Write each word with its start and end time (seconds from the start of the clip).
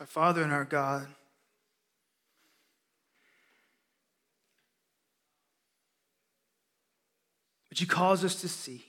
Our 0.00 0.06
Father 0.06 0.42
and 0.42 0.52
our 0.52 0.64
God, 0.64 1.08
would 7.68 7.80
you 7.80 7.86
cause 7.86 8.24
us 8.24 8.40
to 8.42 8.48
see 8.48 8.84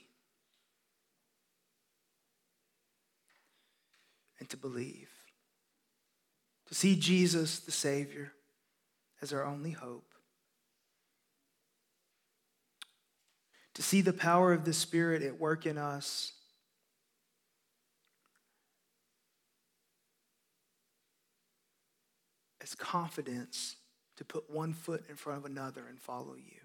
and 4.38 4.48
to 4.50 4.56
believe? 4.56 5.08
To 6.68 6.74
see 6.76 6.94
Jesus, 6.94 7.58
the 7.58 7.72
Savior, 7.72 8.32
as 9.20 9.32
our 9.32 9.44
only 9.44 9.72
hope. 9.72 10.14
To 13.74 13.82
see 13.82 14.00
the 14.00 14.12
power 14.12 14.52
of 14.52 14.64
the 14.64 14.72
Spirit 14.72 15.22
at 15.22 15.40
work 15.40 15.66
in 15.66 15.76
us 15.76 16.34
as 22.60 22.74
confidence 22.74 23.76
to 24.16 24.24
put 24.24 24.50
one 24.50 24.72
foot 24.72 25.04
in 25.08 25.16
front 25.16 25.38
of 25.38 25.50
another 25.50 25.86
and 25.88 25.98
follow 25.98 26.34
you. 26.34 26.60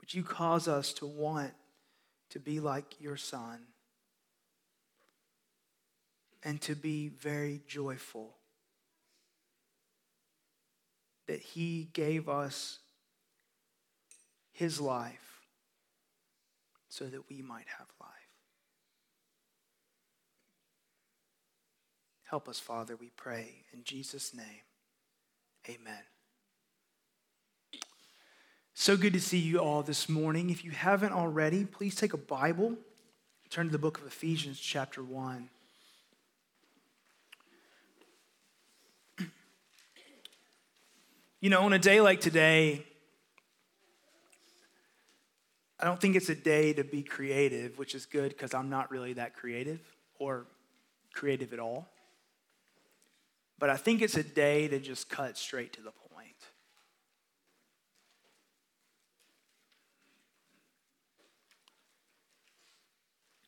Would 0.00 0.14
you 0.14 0.22
cause 0.22 0.68
us 0.68 0.92
to 0.94 1.06
want 1.06 1.52
to 2.30 2.38
be 2.38 2.60
like 2.60 3.00
your 3.00 3.16
son 3.16 3.58
and 6.44 6.60
to 6.62 6.76
be 6.76 7.08
very 7.08 7.60
joyful 7.66 8.36
that 11.26 11.40
he 11.40 11.88
gave 11.92 12.28
us 12.28 12.78
his 14.52 14.80
life 14.80 15.35
so 16.96 17.04
that 17.04 17.28
we 17.28 17.42
might 17.42 17.66
have 17.78 17.88
life. 18.00 18.10
Help 22.24 22.48
us, 22.48 22.58
Father, 22.58 22.96
we 22.96 23.10
pray. 23.16 23.64
In 23.74 23.84
Jesus' 23.84 24.32
name, 24.34 24.64
amen. 25.68 26.00
So 28.72 28.96
good 28.96 29.12
to 29.12 29.20
see 29.20 29.36
you 29.38 29.58
all 29.58 29.82
this 29.82 30.08
morning. 30.08 30.48
If 30.48 30.64
you 30.64 30.70
haven't 30.70 31.12
already, 31.12 31.66
please 31.66 31.94
take 31.94 32.14
a 32.14 32.18
Bible, 32.18 32.76
turn 33.50 33.66
to 33.66 33.72
the 33.72 33.78
book 33.78 33.98
of 33.98 34.06
Ephesians, 34.06 34.58
chapter 34.58 35.02
1. 35.02 35.50
You 41.42 41.50
know, 41.50 41.60
on 41.60 41.74
a 41.74 41.78
day 41.78 42.00
like 42.00 42.22
today, 42.22 42.86
I 45.78 45.84
don't 45.84 46.00
think 46.00 46.16
it's 46.16 46.30
a 46.30 46.34
day 46.34 46.72
to 46.72 46.84
be 46.84 47.02
creative, 47.02 47.78
which 47.78 47.94
is 47.94 48.06
good 48.06 48.30
because 48.30 48.54
I'm 48.54 48.70
not 48.70 48.90
really 48.90 49.12
that 49.14 49.34
creative 49.34 49.80
or 50.18 50.46
creative 51.12 51.52
at 51.52 51.58
all. 51.58 51.88
But 53.58 53.70
I 53.70 53.76
think 53.76 54.02
it's 54.02 54.16
a 54.16 54.22
day 54.22 54.68
to 54.68 54.78
just 54.78 55.08
cut 55.08 55.36
straight 55.36 55.72
to 55.74 55.82
the 55.82 55.90
point. 55.90 56.06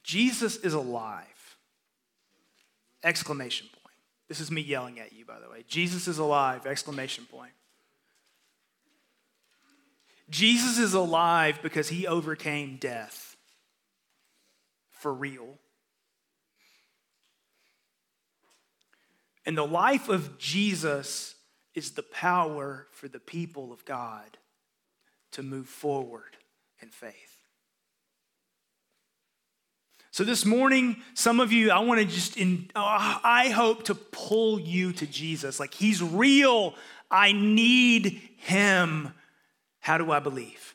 Jesus 0.03 0.57
is 0.57 0.73
alive. 0.73 1.57
Exclamation 3.05 3.67
point. 3.67 3.95
This 4.27 4.41
is 4.41 4.51
me 4.51 4.63
yelling 4.63 4.99
at 4.99 5.13
you, 5.13 5.27
by 5.27 5.39
the 5.39 5.51
way. 5.51 5.65
Jesus 5.69 6.09
is 6.09 6.17
alive! 6.17 6.67
Exclamation 6.67 7.27
point. 7.31 7.53
Jesus 10.31 10.79
is 10.79 10.95
alive 10.95 11.61
because 11.63 11.89
he 11.89 12.07
overcame 12.07 12.77
death 12.77 13.37
for 14.91 15.13
real. 15.13 15.59
And 19.47 19.57
the 19.57 19.67
life 19.67 20.09
of 20.09 20.37
Jesus 20.39 21.35
is 21.75 21.93
the 21.93 22.03
power 22.03 22.87
for 22.91 23.09
the 23.09 23.21
people 23.21 23.73
of 23.73 23.85
God 23.85 24.37
to 25.33 25.43
move 25.43 25.69
forward 25.69 26.37
in 26.83 26.91
faith. 26.91 27.15
So, 30.11 30.25
this 30.25 30.45
morning, 30.45 30.97
some 31.15 31.39
of 31.39 31.53
you, 31.53 31.71
I 31.71 31.79
want 31.79 32.01
to 32.01 32.07
just, 32.07 32.37
in, 32.37 32.71
uh, 32.75 33.21
I 33.23 33.51
hope 33.55 33.85
to 33.85 33.95
pull 33.95 34.59
you 34.59 34.93
to 34.95 35.07
Jesus. 35.07 35.61
Like, 35.61 35.73
He's 35.73 36.03
real. 36.03 36.75
I 37.11 37.33
need 37.33 38.21
Him. 38.39 39.13
How 39.89 39.97
do 39.97 40.13
I 40.13 40.19
believe? 40.19 40.75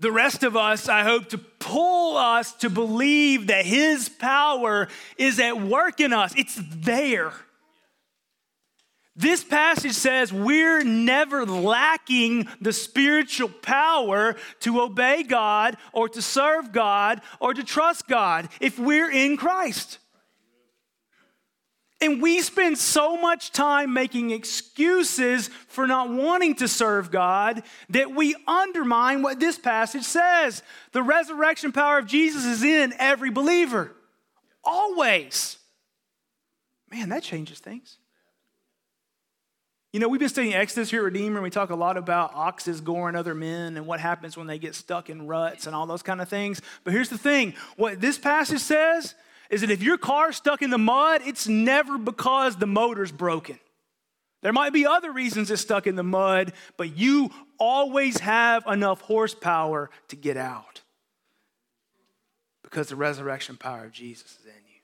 The 0.00 0.10
rest 0.10 0.42
of 0.42 0.56
us, 0.56 0.88
I 0.88 1.04
hope 1.04 1.28
to 1.28 1.38
pull 1.38 2.16
us 2.16 2.54
to 2.54 2.68
believe 2.68 3.46
that 3.46 3.64
His 3.64 4.08
power 4.08 4.88
is 5.16 5.38
at 5.38 5.60
work 5.60 6.00
in 6.00 6.12
us. 6.12 6.34
It's 6.36 6.60
there. 6.74 7.32
This 9.14 9.44
passage 9.44 9.92
says 9.92 10.32
we're 10.32 10.82
never 10.82 11.46
lacking 11.46 12.48
the 12.60 12.72
spiritual 12.72 13.50
power 13.50 14.34
to 14.62 14.80
obey 14.80 15.22
God 15.22 15.76
or 15.92 16.08
to 16.08 16.20
serve 16.20 16.72
God 16.72 17.20
or 17.38 17.54
to 17.54 17.62
trust 17.62 18.08
God 18.08 18.48
if 18.60 18.76
we're 18.76 19.12
in 19.12 19.36
Christ. 19.36 19.98
And 22.00 22.22
we 22.22 22.40
spend 22.42 22.78
so 22.78 23.16
much 23.16 23.50
time 23.50 23.92
making 23.92 24.30
excuses 24.30 25.48
for 25.66 25.86
not 25.86 26.10
wanting 26.10 26.54
to 26.56 26.68
serve 26.68 27.10
God 27.10 27.64
that 27.90 28.14
we 28.14 28.36
undermine 28.46 29.22
what 29.22 29.40
this 29.40 29.58
passage 29.58 30.04
says. 30.04 30.62
The 30.92 31.02
resurrection 31.02 31.72
power 31.72 31.98
of 31.98 32.06
Jesus 32.06 32.44
is 32.44 32.62
in 32.62 32.94
every 32.98 33.30
believer, 33.30 33.92
always. 34.62 35.56
Man, 36.90 37.08
that 37.08 37.24
changes 37.24 37.58
things. 37.58 37.98
You 39.92 40.00
know, 40.00 40.08
we've 40.08 40.20
been 40.20 40.28
studying 40.28 40.54
Exodus 40.54 40.90
here 40.90 41.00
at 41.00 41.04
Redeemer, 41.06 41.36
and 41.36 41.42
we 41.42 41.50
talk 41.50 41.70
a 41.70 41.74
lot 41.74 41.96
about 41.96 42.32
oxes 42.34 42.80
goring 42.80 43.16
other 43.16 43.34
men 43.34 43.76
and 43.76 43.86
what 43.86 43.98
happens 43.98 44.36
when 44.36 44.46
they 44.46 44.58
get 44.58 44.74
stuck 44.74 45.10
in 45.10 45.26
ruts 45.26 45.66
and 45.66 45.74
all 45.74 45.86
those 45.86 46.02
kind 46.02 46.20
of 46.20 46.28
things. 46.28 46.60
But 46.84 46.92
here's 46.92 47.08
the 47.08 47.18
thing 47.18 47.54
what 47.76 48.00
this 48.00 48.18
passage 48.18 48.60
says 48.60 49.14
is 49.50 49.62
that 49.62 49.70
if 49.70 49.82
your 49.82 49.98
car's 49.98 50.36
stuck 50.36 50.62
in 50.62 50.70
the 50.70 50.78
mud, 50.78 51.22
it's 51.24 51.48
never 51.48 51.98
because 51.98 52.56
the 52.56 52.66
motor's 52.66 53.12
broken. 53.12 53.58
There 54.42 54.52
might 54.52 54.72
be 54.72 54.86
other 54.86 55.10
reasons 55.10 55.50
it's 55.50 55.62
stuck 55.62 55.86
in 55.86 55.96
the 55.96 56.02
mud, 56.02 56.52
but 56.76 56.96
you 56.96 57.30
always 57.58 58.18
have 58.18 58.66
enough 58.66 59.00
horsepower 59.00 59.90
to 60.08 60.16
get 60.16 60.36
out 60.36 60.82
because 62.62 62.88
the 62.88 62.96
resurrection 62.96 63.56
power 63.56 63.84
of 63.84 63.92
Jesus 63.92 64.38
is 64.38 64.44
in 64.44 64.52
you. 64.52 64.80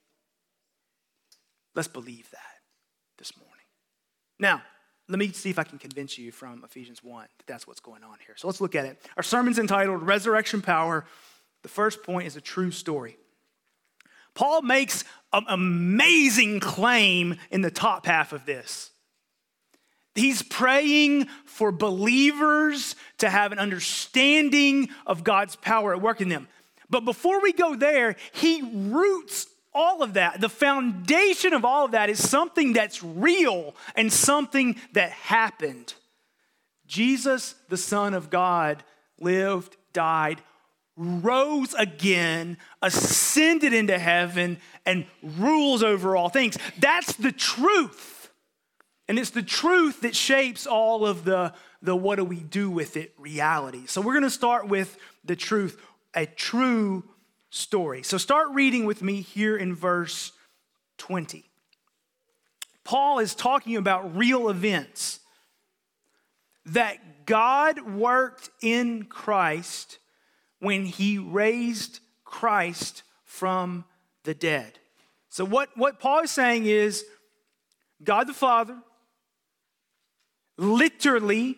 Let's 1.75 1.89
believe 1.89 2.29
that 2.31 2.41
this 3.19 3.37
morning. 3.37 3.53
Now, 4.41 4.63
let 5.09 5.19
me 5.19 5.31
see 5.33 5.51
if 5.51 5.59
I 5.59 5.65
can 5.65 5.79
convince 5.79 6.17
you 6.17 6.33
from 6.33 6.63
Ephesians 6.65 7.05
1 7.05 7.27
that 7.39 7.47
that's 7.47 7.67
what's 7.67 7.81
going 7.81 8.03
on 8.03 8.17
here. 8.27 8.35
So 8.37 8.49
let's 8.49 8.61
look 8.61 8.75
at 8.75 8.87
it. 8.87 9.01
Our 9.17 9.23
sermon's 9.23 9.59
entitled 9.59 10.03
Resurrection 10.03 10.63
Power. 10.63 11.05
The 11.63 11.69
first 11.69 12.03
point 12.03 12.27
is 12.27 12.37
a 12.37 12.41
true 12.41 12.71
story. 12.71 13.19
Paul 14.35 14.63
makes 14.63 15.05
an 15.33 15.45
amazing 15.49 16.61
claim 16.61 17.37
in 17.51 17.61
the 17.61 17.71
top 17.71 18.07
half 18.07 18.33
of 18.33 18.47
this. 18.47 18.91
He's 20.15 20.43
praying 20.43 21.27
for 21.45 21.73
believers 21.73 22.95
to 23.19 23.29
have 23.29 23.51
an 23.51 23.59
understanding 23.59 24.89
of 25.07 25.25
God's 25.25 25.57
power 25.57 25.93
at 25.93 26.01
work 26.01 26.21
in 26.21 26.29
them. 26.29 26.47
But 26.89 27.05
before 27.05 27.41
we 27.41 27.53
go 27.53 27.75
there, 27.75 28.15
he 28.33 28.63
roots 28.63 29.47
all 29.73 30.03
of 30.03 30.15
that. 30.15 30.41
The 30.41 30.49
foundation 30.49 31.53
of 31.53 31.65
all 31.65 31.87
of 31.87 31.93
that 31.93 32.11
is 32.11 32.29
something 32.29 32.73
that's 32.73 33.03
real 33.03 33.75
and 33.97 34.13
something 34.13 34.77
that 34.93 35.11
happened. 35.11 35.95
Jesus, 36.87 37.57
the 37.69 37.77
Son 37.77 38.15
of 38.15 38.31
God, 38.31 38.85
lived, 39.19 39.77
died, 39.93 40.41
rose 40.97 41.75
again, 41.75 42.57
ascended 42.83 43.73
into 43.73 43.99
heaven, 43.99 44.59
and 44.87 45.07
rules 45.23 45.83
over 45.83 46.17
all 46.17 46.29
things. 46.29 46.57
That's 46.79 47.15
the 47.15 47.33
truth. 47.33 48.31
And 49.09 49.19
it's 49.19 49.31
the 49.31 49.43
truth 49.43 50.01
that 50.03 50.17
shapes 50.17 50.67
all 50.67 51.05
of 51.07 51.25
the, 51.25 51.53
the 51.83 51.95
what 51.95 52.17
do 52.17 52.25
we 52.25 52.41
do 52.41 52.71
with 52.71 52.97
it 52.97 53.13
reality. 53.19 53.87
So 53.87 54.01
we're 54.01 54.15
going 54.15 54.23
to 54.23 54.31
start 54.31 54.69
with 54.69 54.97
the 55.25 55.37
truth, 55.37 55.81
a 56.15 56.27
true 56.27 57.05
story. 57.51 58.03
So 58.03 58.17
start 58.17 58.49
reading 58.53 58.87
with 58.87 59.03
me 59.03 59.21
here 59.21 59.57
in 59.57 59.75
verse 59.75 60.33
20. 60.99 61.45
Paul 62.85 63.19
is 63.19 63.35
talking 63.35 63.77
about 63.77 64.17
real 64.17 64.49
events 64.49 65.21
that 66.67 67.27
God 67.27 67.81
worked 67.81 68.51
in 68.63 69.05
Christ 69.05 69.99
when 70.61 70.87
he 70.87 71.19
raised 71.19 72.01
Christ 72.25 73.03
from 73.25 73.85
the 74.25 74.35
dead. 74.35 74.79
So, 75.29 75.45
what, 75.45 75.71
what 75.77 75.99
Paul 75.99 76.21
is 76.21 76.31
saying 76.31 76.67
is 76.67 77.05
God 78.03 78.27
the 78.27 78.35
Father 78.35 78.77
literally 80.57 81.57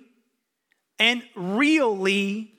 and 0.98 1.22
really 1.34 2.52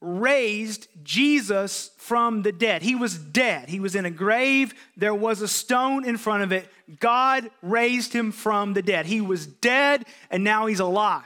raised 0.00 0.88
Jesus 1.02 1.90
from 1.96 2.42
the 2.42 2.52
dead. 2.52 2.82
He 2.82 2.94
was 2.94 3.16
dead. 3.16 3.68
He 3.68 3.80
was 3.80 3.94
in 3.94 4.04
a 4.04 4.10
grave. 4.10 4.74
There 4.96 5.14
was 5.14 5.40
a 5.40 5.48
stone 5.48 6.04
in 6.04 6.16
front 6.16 6.42
of 6.42 6.52
it. 6.52 6.68
God 6.98 7.48
raised 7.62 8.12
him 8.12 8.32
from 8.32 8.74
the 8.74 8.82
dead. 8.82 9.06
He 9.06 9.20
was 9.20 9.46
dead 9.46 10.04
and 10.30 10.42
now 10.42 10.66
he's 10.66 10.80
alive. 10.80 11.22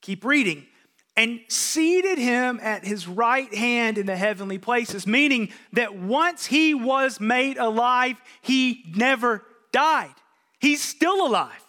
Keep 0.00 0.24
reading. 0.24 0.66
And 1.18 1.40
seated 1.48 2.16
him 2.16 2.60
at 2.62 2.84
his 2.86 3.08
right 3.08 3.52
hand 3.52 3.98
in 3.98 4.06
the 4.06 4.16
heavenly 4.16 4.58
places, 4.58 5.04
meaning 5.04 5.48
that 5.72 5.96
once 5.96 6.46
he 6.46 6.74
was 6.74 7.18
made 7.18 7.58
alive, 7.58 8.22
he 8.40 8.84
never 8.94 9.42
died. 9.72 10.14
He's 10.60 10.80
still 10.80 11.26
alive. 11.26 11.66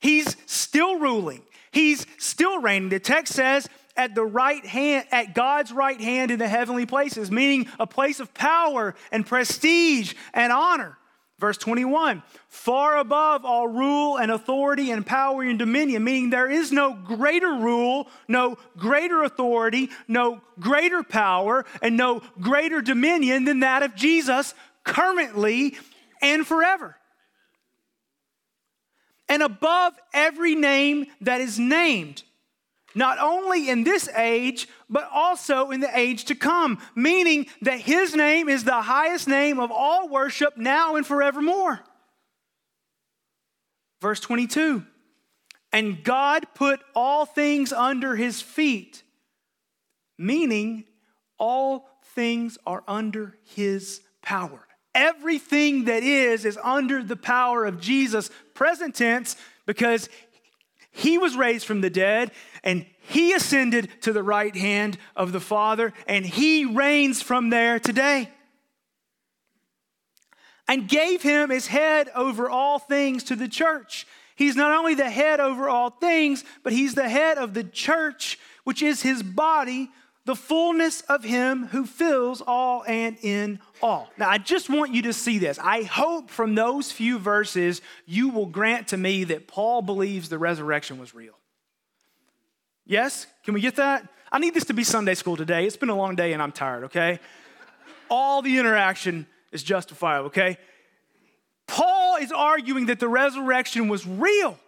He's 0.00 0.36
still 0.44 0.98
ruling. 0.98 1.42
He's 1.72 2.06
still 2.18 2.60
reigning. 2.60 2.90
The 2.90 3.00
text 3.00 3.32
says, 3.32 3.70
at 3.96 4.14
the 4.14 4.24
right 4.24 4.66
hand, 4.66 5.06
at 5.10 5.34
God's 5.34 5.72
right 5.72 6.00
hand 6.00 6.30
in 6.30 6.38
the 6.38 6.48
heavenly 6.48 6.84
places, 6.84 7.30
meaning 7.30 7.68
a 7.78 7.86
place 7.86 8.20
of 8.20 8.34
power 8.34 8.94
and 9.10 9.26
prestige 9.26 10.12
and 10.34 10.52
honor. 10.52 10.98
Verse 11.40 11.56
21 11.56 12.22
far 12.48 12.98
above 12.98 13.46
all 13.46 13.66
rule 13.66 14.18
and 14.18 14.30
authority 14.30 14.90
and 14.90 15.06
power 15.06 15.42
and 15.42 15.58
dominion, 15.58 16.04
meaning 16.04 16.28
there 16.28 16.50
is 16.50 16.70
no 16.70 16.92
greater 16.92 17.54
rule, 17.54 18.08
no 18.28 18.58
greater 18.76 19.22
authority, 19.22 19.88
no 20.06 20.42
greater 20.58 21.02
power, 21.02 21.64
and 21.80 21.96
no 21.96 22.20
greater 22.40 22.82
dominion 22.82 23.46
than 23.46 23.60
that 23.60 23.82
of 23.82 23.94
Jesus 23.94 24.52
currently 24.84 25.76
and 26.20 26.46
forever. 26.46 26.96
And 29.28 29.42
above 29.42 29.94
every 30.12 30.54
name 30.54 31.06
that 31.22 31.40
is 31.40 31.58
named, 31.58 32.22
not 32.94 33.18
only 33.20 33.68
in 33.68 33.84
this 33.84 34.08
age, 34.16 34.68
but 34.88 35.08
also 35.12 35.70
in 35.70 35.80
the 35.80 35.98
age 35.98 36.24
to 36.26 36.34
come, 36.34 36.78
meaning 36.94 37.46
that 37.62 37.80
his 37.80 38.14
name 38.14 38.48
is 38.48 38.64
the 38.64 38.82
highest 38.82 39.28
name 39.28 39.58
of 39.58 39.70
all 39.70 40.08
worship 40.08 40.56
now 40.56 40.96
and 40.96 41.06
forevermore. 41.06 41.80
Verse 44.00 44.20
22 44.20 44.84
And 45.72 46.02
God 46.02 46.46
put 46.54 46.80
all 46.94 47.26
things 47.26 47.72
under 47.72 48.16
his 48.16 48.40
feet, 48.40 49.02
meaning 50.18 50.84
all 51.38 51.88
things 52.14 52.58
are 52.66 52.82
under 52.88 53.36
his 53.54 54.00
power. 54.22 54.66
Everything 54.94 55.84
that 55.84 56.02
is 56.02 56.44
is 56.44 56.58
under 56.62 57.02
the 57.02 57.16
power 57.16 57.64
of 57.64 57.80
Jesus, 57.80 58.30
present 58.54 58.96
tense, 58.96 59.36
because 59.66 60.08
he 60.90 61.18
was 61.18 61.36
raised 61.36 61.66
from 61.66 61.80
the 61.80 61.90
dead 61.90 62.30
and 62.64 62.84
he 63.00 63.32
ascended 63.32 63.90
to 64.02 64.12
the 64.12 64.22
right 64.22 64.54
hand 64.54 64.98
of 65.16 65.32
the 65.32 65.40
Father 65.40 65.92
and 66.06 66.24
he 66.24 66.64
reigns 66.64 67.22
from 67.22 67.50
there 67.50 67.78
today. 67.78 68.28
And 70.68 70.88
gave 70.88 71.22
him 71.22 71.50
his 71.50 71.66
head 71.66 72.10
over 72.14 72.48
all 72.48 72.78
things 72.78 73.24
to 73.24 73.36
the 73.36 73.48
church. 73.48 74.06
He's 74.36 74.54
not 74.54 74.70
only 74.70 74.94
the 74.94 75.10
head 75.10 75.40
over 75.40 75.68
all 75.68 75.90
things, 75.90 76.44
but 76.62 76.72
he's 76.72 76.94
the 76.94 77.08
head 77.08 77.38
of 77.38 77.54
the 77.54 77.64
church, 77.64 78.38
which 78.62 78.80
is 78.80 79.02
his 79.02 79.22
body, 79.22 79.90
the 80.26 80.36
fullness 80.36 81.00
of 81.02 81.24
him 81.24 81.66
who 81.66 81.84
fills 81.84 82.40
all 82.40 82.84
and 82.86 83.16
in 83.22 83.58
all. 83.62 83.69
Now, 83.82 84.28
I 84.28 84.38
just 84.38 84.68
want 84.68 84.92
you 84.92 85.02
to 85.02 85.12
see 85.12 85.38
this. 85.38 85.58
I 85.58 85.82
hope 85.82 86.30
from 86.30 86.54
those 86.54 86.92
few 86.92 87.18
verses 87.18 87.80
you 88.06 88.28
will 88.28 88.46
grant 88.46 88.88
to 88.88 88.96
me 88.96 89.24
that 89.24 89.48
Paul 89.48 89.82
believes 89.82 90.28
the 90.28 90.38
resurrection 90.38 90.98
was 90.98 91.14
real. 91.14 91.34
Yes? 92.86 93.26
Can 93.44 93.54
we 93.54 93.60
get 93.60 93.76
that? 93.76 94.06
I 94.32 94.38
need 94.38 94.54
this 94.54 94.64
to 94.64 94.74
be 94.74 94.84
Sunday 94.84 95.14
school 95.14 95.36
today. 95.36 95.66
It's 95.66 95.76
been 95.76 95.90
a 95.90 95.96
long 95.96 96.16
day 96.16 96.32
and 96.32 96.42
I'm 96.42 96.52
tired, 96.52 96.84
okay? 96.84 97.20
All 98.08 98.42
the 98.42 98.58
interaction 98.58 99.26
is 99.52 99.62
justifiable, 99.62 100.26
okay? 100.26 100.58
Paul 101.66 102.16
is 102.16 102.32
arguing 102.32 102.86
that 102.86 102.98
the 102.98 103.08
resurrection 103.08 103.88
was 103.88 104.06
real 104.06 104.58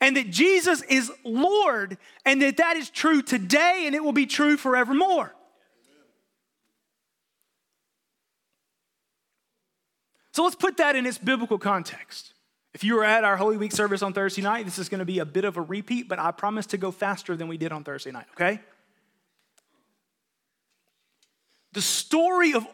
and 0.00 0.16
that 0.16 0.30
Jesus 0.30 0.82
is 0.82 1.10
Lord, 1.24 1.96
and 2.24 2.42
that 2.42 2.58
that 2.58 2.76
is 2.76 2.90
true 2.90 3.22
today 3.22 3.84
and 3.86 3.94
it 3.94 4.04
will 4.04 4.12
be 4.12 4.26
true 4.26 4.56
forevermore. 4.56 5.32
So 10.36 10.44
let's 10.44 10.54
put 10.54 10.76
that 10.76 10.96
in 10.96 11.06
its 11.06 11.16
biblical 11.16 11.56
context. 11.56 12.34
If 12.74 12.84
you 12.84 12.96
were 12.96 13.04
at 13.04 13.24
our 13.24 13.38
Holy 13.38 13.56
Week 13.56 13.72
service 13.72 14.02
on 14.02 14.12
Thursday 14.12 14.42
night, 14.42 14.66
this 14.66 14.78
is 14.78 14.90
going 14.90 14.98
to 14.98 15.06
be 15.06 15.18
a 15.18 15.24
bit 15.24 15.46
of 15.46 15.56
a 15.56 15.62
repeat, 15.62 16.10
but 16.10 16.18
I 16.18 16.30
promise 16.30 16.66
to 16.66 16.76
go 16.76 16.90
faster 16.90 17.36
than 17.36 17.48
we 17.48 17.56
did 17.56 17.72
on 17.72 17.84
Thursday 17.84 18.10
night, 18.10 18.26
okay? 18.34 18.60
The 21.72 21.80
story 21.80 22.52
of 22.52 22.66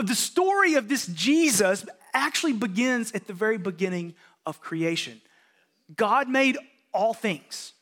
the 0.00 0.14
story 0.14 0.74
of 0.74 0.88
this 0.88 1.08
Jesus 1.08 1.84
actually 2.14 2.52
begins 2.52 3.10
at 3.10 3.26
the 3.26 3.32
very 3.32 3.58
beginning 3.58 4.14
of 4.46 4.60
creation. 4.60 5.20
God 5.96 6.28
made 6.28 6.56
all 6.94 7.14
things, 7.14 7.72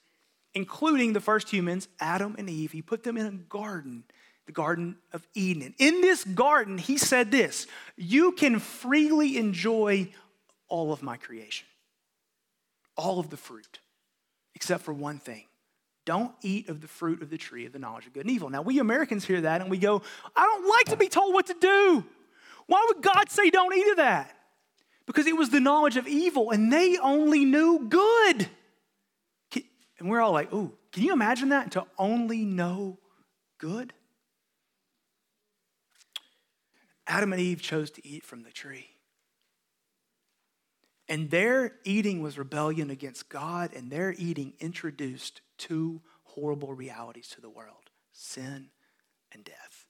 including 0.55 1.13
the 1.13 1.21
first 1.21 1.51
humans, 1.51 1.89
Adam 2.01 2.37
and 2.39 2.49
Eve. 2.49 2.73
He 2.73 2.81
put 2.81 3.03
them 3.03 3.19
in 3.19 3.27
a 3.27 3.33
garden, 3.33 4.05
the 4.47 4.53
Garden 4.53 4.97
of 5.13 5.27
Eden. 5.35 5.63
And 5.63 5.75
in 5.79 6.01
this 6.01 6.25
garden, 6.25 6.79
he 6.79 6.99
said 6.99 7.31
this 7.31 7.67
You 7.97 8.33
can 8.33 8.59
freely 8.59 9.37
enjoy 9.37 10.09
all 10.69 10.93
of 10.93 11.03
my 11.03 11.17
creation, 11.17 11.67
all 12.97 13.19
of 13.19 13.31
the 13.31 13.37
fruit, 13.37 13.79
except 14.55 14.85
for 14.85 14.93
one 14.93 15.19
thing. 15.19 15.45
Don't 16.05 16.33
eat 16.43 16.69
of 16.69 16.81
the 16.81 16.89
fruit 16.89 17.21
of 17.21 17.31
the 17.31 17.39
tree 17.39 17.67
of 17.67 17.73
the 17.73 17.81
knowledge 17.81 18.07
of 18.07 18.13
good 18.13 18.27
and 18.27 18.31
evil. 18.31 18.49
Now, 18.49 18.63
we 18.63 18.79
Americans 18.79 19.25
hear 19.25 19.41
that 19.41 19.61
and 19.61 19.69
we 19.69 19.79
go, 19.79 20.03
I 20.37 20.43
don't 20.43 20.69
like 20.69 20.87
to 20.87 20.97
be 20.97 21.09
told 21.09 21.35
what 21.35 21.47
to 21.47 21.57
do. 21.61 22.05
Why 22.67 22.85
would 22.89 23.03
God 23.03 23.29
say 23.29 23.51
don't 23.51 23.77
eat 23.77 23.89
of 23.89 23.97
that? 23.97 24.37
because 25.07 25.27
it 25.27 25.37
was 25.37 25.51
the 25.51 25.61
knowledge 25.61 25.97
of 25.97 26.07
evil 26.07 26.51
and 26.51 26.73
they 26.73 26.99
only 26.99 27.45
knew 27.45 27.87
good. 27.89 28.49
And 29.99 30.11
we're 30.11 30.21
all 30.21 30.33
like, 30.33 30.53
ooh, 30.53 30.73
can 30.93 31.05
you 31.05 31.15
imagine 31.15 31.49
that? 31.51 31.71
To 31.71 31.87
only 31.97 32.45
know 32.45 32.99
good? 33.57 33.95
Adam 37.07 37.33
and 37.33 37.41
Eve 37.41 37.63
chose 37.63 37.91
to 37.93 38.07
eat 38.07 38.25
from 38.25 38.43
the 38.43 38.51
tree. 38.51 38.89
And 41.09 41.31
their 41.31 41.77
eating 41.85 42.21
was 42.21 42.37
rebellion 42.37 42.91
against 42.91 43.29
God, 43.29 43.73
and 43.75 43.91
their 43.91 44.13
eating 44.19 44.55
introduced 44.59 45.41
two 45.57 46.03
horrible 46.25 46.75
realities 46.75 47.29
to 47.29 47.41
the 47.41 47.49
world 47.49 47.91
sin 48.13 48.71
and 49.33 49.45
death. 49.45 49.85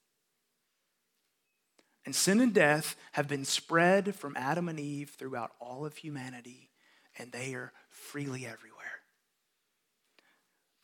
And 2.05 2.15
sin 2.15 2.41
and 2.41 2.53
death 2.53 2.97
have 3.13 3.29
been 3.29 3.45
spread 3.45 4.15
from 4.15 4.37
Adam 4.37 4.69
and 4.69 4.79
Eve 4.79 5.11
throughout 5.11 5.53
all 5.61 5.87
of 5.87 5.97
humanity, 5.97 6.71
and 7.19 7.33
they 7.33 7.55
are 7.55 7.73
freely 7.89 8.47
everywhere. 8.47 8.76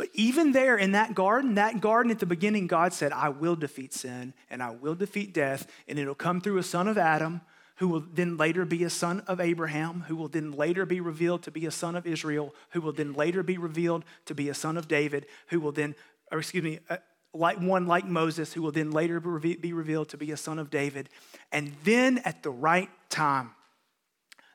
But 0.02 0.10
even 0.14 0.50
there 0.50 0.76
in 0.76 0.92
that 0.92 1.14
garden, 1.14 1.54
that 1.54 1.80
garden 1.80 2.10
at 2.10 2.18
the 2.18 2.26
beginning, 2.26 2.66
God 2.66 2.92
said, 2.92 3.12
I 3.12 3.28
will 3.28 3.54
defeat 3.54 3.94
sin 3.94 4.34
and 4.50 4.60
I 4.60 4.70
will 4.70 4.96
defeat 4.96 5.32
death, 5.32 5.68
and 5.86 5.96
it'll 5.96 6.16
come 6.16 6.40
through 6.40 6.58
a 6.58 6.64
son 6.64 6.88
of 6.88 6.98
Adam 6.98 7.40
who 7.76 7.86
will 7.86 8.02
then 8.12 8.36
later 8.36 8.64
be 8.64 8.82
a 8.82 8.90
son 8.90 9.20
of 9.28 9.38
Abraham, 9.40 10.00
who 10.08 10.16
will 10.16 10.26
then 10.26 10.50
later 10.50 10.84
be 10.84 10.98
revealed 10.98 11.44
to 11.44 11.52
be 11.52 11.66
a 11.66 11.70
son 11.70 11.94
of 11.94 12.04
Israel, 12.04 12.52
who 12.70 12.80
will 12.80 12.90
then 12.90 13.12
later 13.12 13.44
be 13.44 13.58
revealed 13.58 14.04
to 14.24 14.34
be 14.34 14.48
a 14.48 14.54
son 14.54 14.76
of 14.76 14.88
David, 14.88 15.24
who 15.50 15.60
will 15.60 15.70
then, 15.70 15.94
or 16.32 16.40
excuse 16.40 16.64
me, 16.64 16.80
uh, 16.90 16.96
like 17.32 17.60
one 17.60 17.86
like 17.86 18.04
Moses, 18.04 18.52
who 18.52 18.60
will 18.60 18.72
then 18.72 18.90
later 18.90 19.20
be 19.20 19.72
revealed 19.72 20.08
to 20.08 20.16
be 20.16 20.32
a 20.32 20.36
son 20.36 20.58
of 20.58 20.68
David. 20.68 21.10
And 21.52 21.76
then 21.84 22.18
at 22.24 22.42
the 22.42 22.50
right 22.50 22.90
time, 23.08 23.52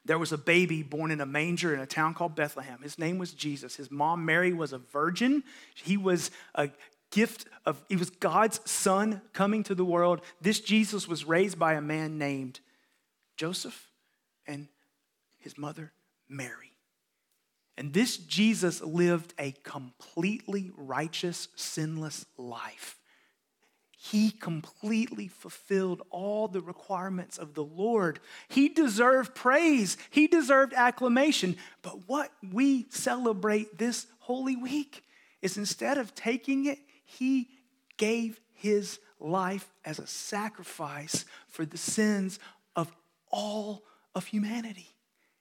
there 0.07 0.17
was 0.17 0.31
a 0.31 0.37
baby 0.37 0.83
born 0.83 1.11
in 1.11 1.21
a 1.21 1.25
manger 1.25 1.73
in 1.73 1.79
a 1.79 1.85
town 1.85 2.13
called 2.13 2.35
Bethlehem. 2.35 2.79
His 2.81 2.97
name 2.97 3.17
was 3.17 3.33
Jesus. 3.33 3.75
His 3.75 3.91
mom, 3.91 4.25
Mary, 4.25 4.53
was 4.53 4.73
a 4.73 4.77
virgin. 4.77 5.43
He 5.75 5.97
was 5.97 6.31
a 6.55 6.69
gift 7.11 7.45
of, 7.65 7.83
he 7.89 7.97
was 7.97 8.09
God's 8.09 8.59
son 8.69 9.21
coming 9.33 9.63
to 9.63 9.75
the 9.75 9.85
world. 9.85 10.21
This 10.41 10.61
Jesus 10.61 11.07
was 11.07 11.25
raised 11.25 11.59
by 11.59 11.73
a 11.73 11.81
man 11.81 12.17
named 12.17 12.61
Joseph 13.35 13.91
and 14.47 14.67
his 15.39 15.57
mother, 15.57 15.91
Mary. 16.29 16.71
And 17.77 17.93
this 17.93 18.17
Jesus 18.17 18.81
lived 18.81 19.33
a 19.37 19.51
completely 19.63 20.71
righteous, 20.75 21.49
sinless 21.55 22.25
life. 22.37 22.97
He 23.99 24.29
completely 24.29 25.27
fulfilled 25.27 26.03
all 26.11 26.47
the 26.47 26.61
requirements 26.61 27.39
of 27.39 27.55
the 27.55 27.63
Lord. 27.63 28.19
He 28.47 28.69
deserved 28.69 29.33
praise, 29.33 29.97
he 30.11 30.27
deserved 30.27 30.73
acclamation. 30.73 31.57
But 31.81 32.07
what 32.07 32.31
we 32.53 32.85
celebrate 32.91 33.79
this 33.79 34.05
Holy 34.19 34.55
Week 34.55 35.03
is 35.41 35.57
instead 35.57 35.97
of 35.97 36.13
taking 36.13 36.65
it, 36.65 36.77
he 37.05 37.49
gave 37.97 38.39
his 38.53 38.99
life 39.19 39.73
as 39.83 39.97
a 39.97 40.05
sacrifice 40.05 41.25
for 41.47 41.65
the 41.65 41.77
sins 41.77 42.37
of 42.75 42.95
all 43.31 43.83
of 44.13 44.27
humanity. 44.27 44.93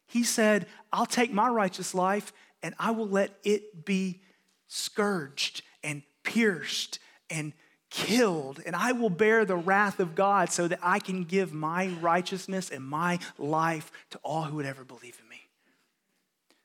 He 0.06 0.24
said, 0.24 0.66
I'll 0.94 1.04
take 1.04 1.30
my 1.30 1.48
righteous 1.48 1.94
life 1.94 2.32
and 2.62 2.74
I 2.78 2.92
will 2.92 3.08
let 3.08 3.38
it 3.44 3.84
be 3.84 4.22
scourged 4.66 5.60
and 5.84 6.02
pierced 6.22 7.00
and 7.28 7.52
killed, 7.96 8.60
and 8.66 8.76
I 8.76 8.92
will 8.92 9.08
bear 9.08 9.46
the 9.46 9.56
wrath 9.56 10.00
of 10.00 10.14
God 10.14 10.52
so 10.52 10.68
that 10.68 10.80
I 10.82 10.98
can 10.98 11.24
give 11.24 11.54
my 11.54 11.88
righteousness 12.02 12.68
and 12.68 12.84
my 12.84 13.18
life 13.38 13.90
to 14.10 14.20
all 14.22 14.42
who 14.42 14.56
would 14.56 14.66
ever 14.66 14.84
believe 14.84 15.18
in 15.22 15.26
me. 15.30 15.40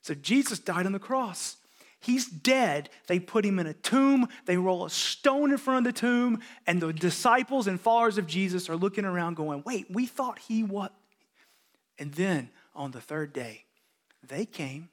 So 0.02 0.12
Jesus 0.12 0.58
died 0.58 0.84
on 0.84 0.92
the 0.92 0.98
cross. 0.98 1.56
He's 2.00 2.26
dead. 2.26 2.90
They 3.06 3.18
put 3.18 3.46
him 3.46 3.58
in 3.58 3.66
a 3.66 3.72
tomb. 3.72 4.28
They 4.44 4.58
roll 4.58 4.84
a 4.84 4.90
stone 4.90 5.52
in 5.52 5.56
front 5.56 5.86
of 5.86 5.94
the 5.94 5.98
tomb, 5.98 6.40
and 6.66 6.82
the 6.82 6.92
disciples 6.92 7.66
and 7.66 7.80
followers 7.80 8.18
of 8.18 8.26
Jesus 8.26 8.68
are 8.68 8.76
looking 8.76 9.06
around 9.06 9.36
going, 9.36 9.62
Wait, 9.64 9.86
we 9.90 10.04
thought 10.04 10.38
he 10.38 10.62
what? 10.62 10.92
And 11.98 12.12
then 12.12 12.50
on 12.74 12.90
the 12.90 13.00
third 13.00 13.32
day, 13.32 13.64
they 14.22 14.44
came 14.44 14.90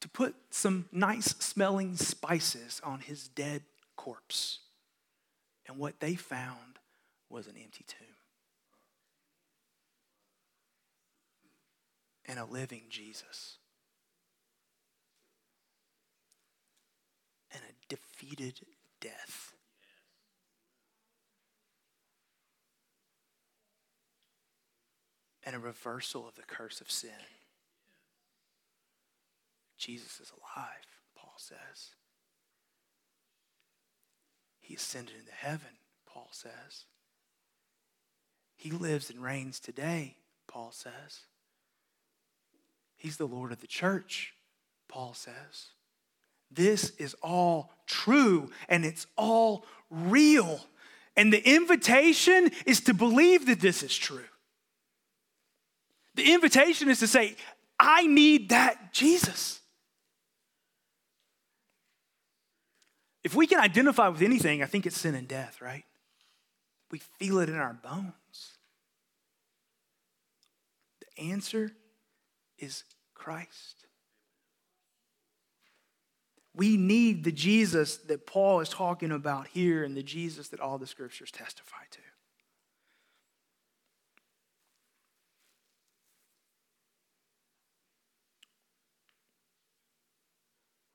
to 0.00 0.08
put 0.08 0.34
some 0.48 0.86
nice 0.92 1.34
smelling 1.40 1.96
spices 1.96 2.80
on 2.82 3.00
his 3.00 3.28
dead 3.28 3.62
corpse. 3.96 4.60
And 5.66 5.78
what 5.78 6.00
they 6.00 6.14
found 6.14 6.78
was 7.30 7.46
an 7.46 7.54
empty 7.56 7.84
tomb 7.86 8.14
and 12.26 12.38
a 12.38 12.44
living 12.44 12.82
Jesus. 12.88 13.58
And 17.52 17.62
a 17.62 17.94
defeated 17.94 18.60
death. 19.00 19.52
And 25.46 25.54
a 25.54 25.58
reversal 25.58 26.26
of 26.26 26.34
the 26.36 26.42
curse 26.42 26.80
of 26.80 26.90
sin. 26.90 27.10
Jesus 29.76 30.18
is 30.20 30.32
alive, 30.32 30.68
Paul 31.14 31.34
says. 31.36 31.90
He 34.64 34.74
ascended 34.74 35.14
into 35.18 35.32
heaven, 35.32 35.68
Paul 36.06 36.28
says. 36.32 36.86
He 38.56 38.70
lives 38.70 39.10
and 39.10 39.22
reigns 39.22 39.60
today, 39.60 40.16
Paul 40.48 40.72
says. 40.72 41.26
He's 42.96 43.18
the 43.18 43.26
Lord 43.26 43.52
of 43.52 43.60
the 43.60 43.66
church, 43.66 44.32
Paul 44.88 45.12
says. 45.12 45.66
This 46.50 46.90
is 46.96 47.14
all 47.22 47.72
true 47.86 48.50
and 48.66 48.86
it's 48.86 49.06
all 49.18 49.66
real. 49.90 50.60
And 51.14 51.30
the 51.30 51.46
invitation 51.46 52.50
is 52.64 52.80
to 52.82 52.94
believe 52.94 53.44
that 53.46 53.60
this 53.60 53.82
is 53.82 53.94
true. 53.94 54.24
The 56.14 56.32
invitation 56.32 56.88
is 56.88 57.00
to 57.00 57.06
say, 57.06 57.36
I 57.78 58.06
need 58.06 58.48
that 58.48 58.94
Jesus. 58.94 59.60
If 63.24 63.34
we 63.34 63.46
can 63.46 63.58
identify 63.58 64.08
with 64.08 64.20
anything, 64.20 64.62
I 64.62 64.66
think 64.66 64.84
it's 64.84 65.00
sin 65.00 65.14
and 65.14 65.26
death, 65.26 65.60
right? 65.62 65.84
We 66.90 66.98
feel 67.18 67.38
it 67.38 67.48
in 67.48 67.56
our 67.56 67.72
bones. 67.72 68.58
The 71.00 71.24
answer 71.30 71.72
is 72.58 72.84
Christ. 73.14 73.86
We 76.54 76.76
need 76.76 77.24
the 77.24 77.32
Jesus 77.32 77.96
that 77.96 78.26
Paul 78.26 78.60
is 78.60 78.68
talking 78.68 79.10
about 79.10 79.48
here 79.48 79.82
and 79.82 79.96
the 79.96 80.02
Jesus 80.02 80.48
that 80.48 80.60
all 80.60 80.78
the 80.78 80.86
scriptures 80.86 81.30
testify 81.30 81.84
to. 81.90 81.98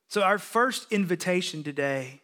So, 0.10 0.24
our 0.24 0.40
first 0.40 0.92
invitation 0.92 1.64
today 1.64 2.22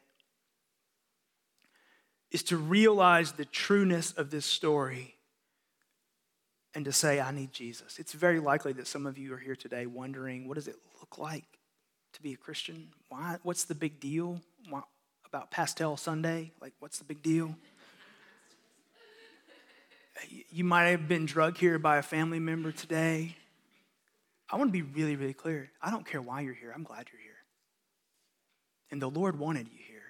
is 2.32 2.42
to 2.44 2.58
realize 2.58 3.34
the 3.34 3.46
trueness 3.46 4.12
of 4.14 4.32
this 4.32 4.46
story 4.46 5.16
and 6.74 6.84
to 6.86 6.92
say, 6.92 7.22
I 7.22 7.30
need 7.30 7.54
Jesus. 7.54 8.00
It's 8.00 8.14
very 8.14 8.40
likely 8.40 8.74
that 8.74 8.88
some 8.88 9.06
of 9.06 9.20
you 9.20 9.32
are 9.36 9.38
here 9.38 9.56
today 9.56 9.86
wondering, 9.86 10.48
what 10.48 10.56
does 10.56 10.68
it 10.68 10.78
look 11.00 11.20
like 11.20 11.46
to 12.14 12.22
be 12.24 12.34
a 12.34 12.38
Christian? 12.38 12.88
Why, 13.10 13.38
what's 13.44 13.66
the 13.66 13.76
big 13.76 14.00
deal 14.00 14.42
Why, 14.68 14.82
about 15.28 15.52
Pastel 15.52 15.96
Sunday? 15.96 16.54
Like, 16.60 16.74
what's 16.80 16.98
the 16.98 17.06
big 17.06 17.22
deal? 17.22 17.56
You 20.50 20.64
might 20.64 20.86
have 20.86 21.08
been 21.08 21.28
drugged 21.28 21.60
here 21.60 21.78
by 21.78 21.98
a 21.98 22.02
family 22.02 22.40
member 22.40 22.72
today. 22.72 23.36
I 24.50 24.56
want 24.56 24.70
to 24.70 24.74
be 24.74 24.82
really, 24.82 25.16
really 25.16 25.34
clear. 25.34 25.70
I 25.84 25.92
don't 25.92 26.06
care 26.06 26.22
why 26.22 26.42
you're 26.42 26.56
here. 26.56 26.74
I'm 26.76 26.84
glad 26.84 27.06
you're 27.12 27.22
here. 27.22 27.35
And 28.92 29.02
the 29.02 29.10
Lord 29.10 29.40
wanted 29.40 29.68
you 29.68 29.80
here. 29.88 30.02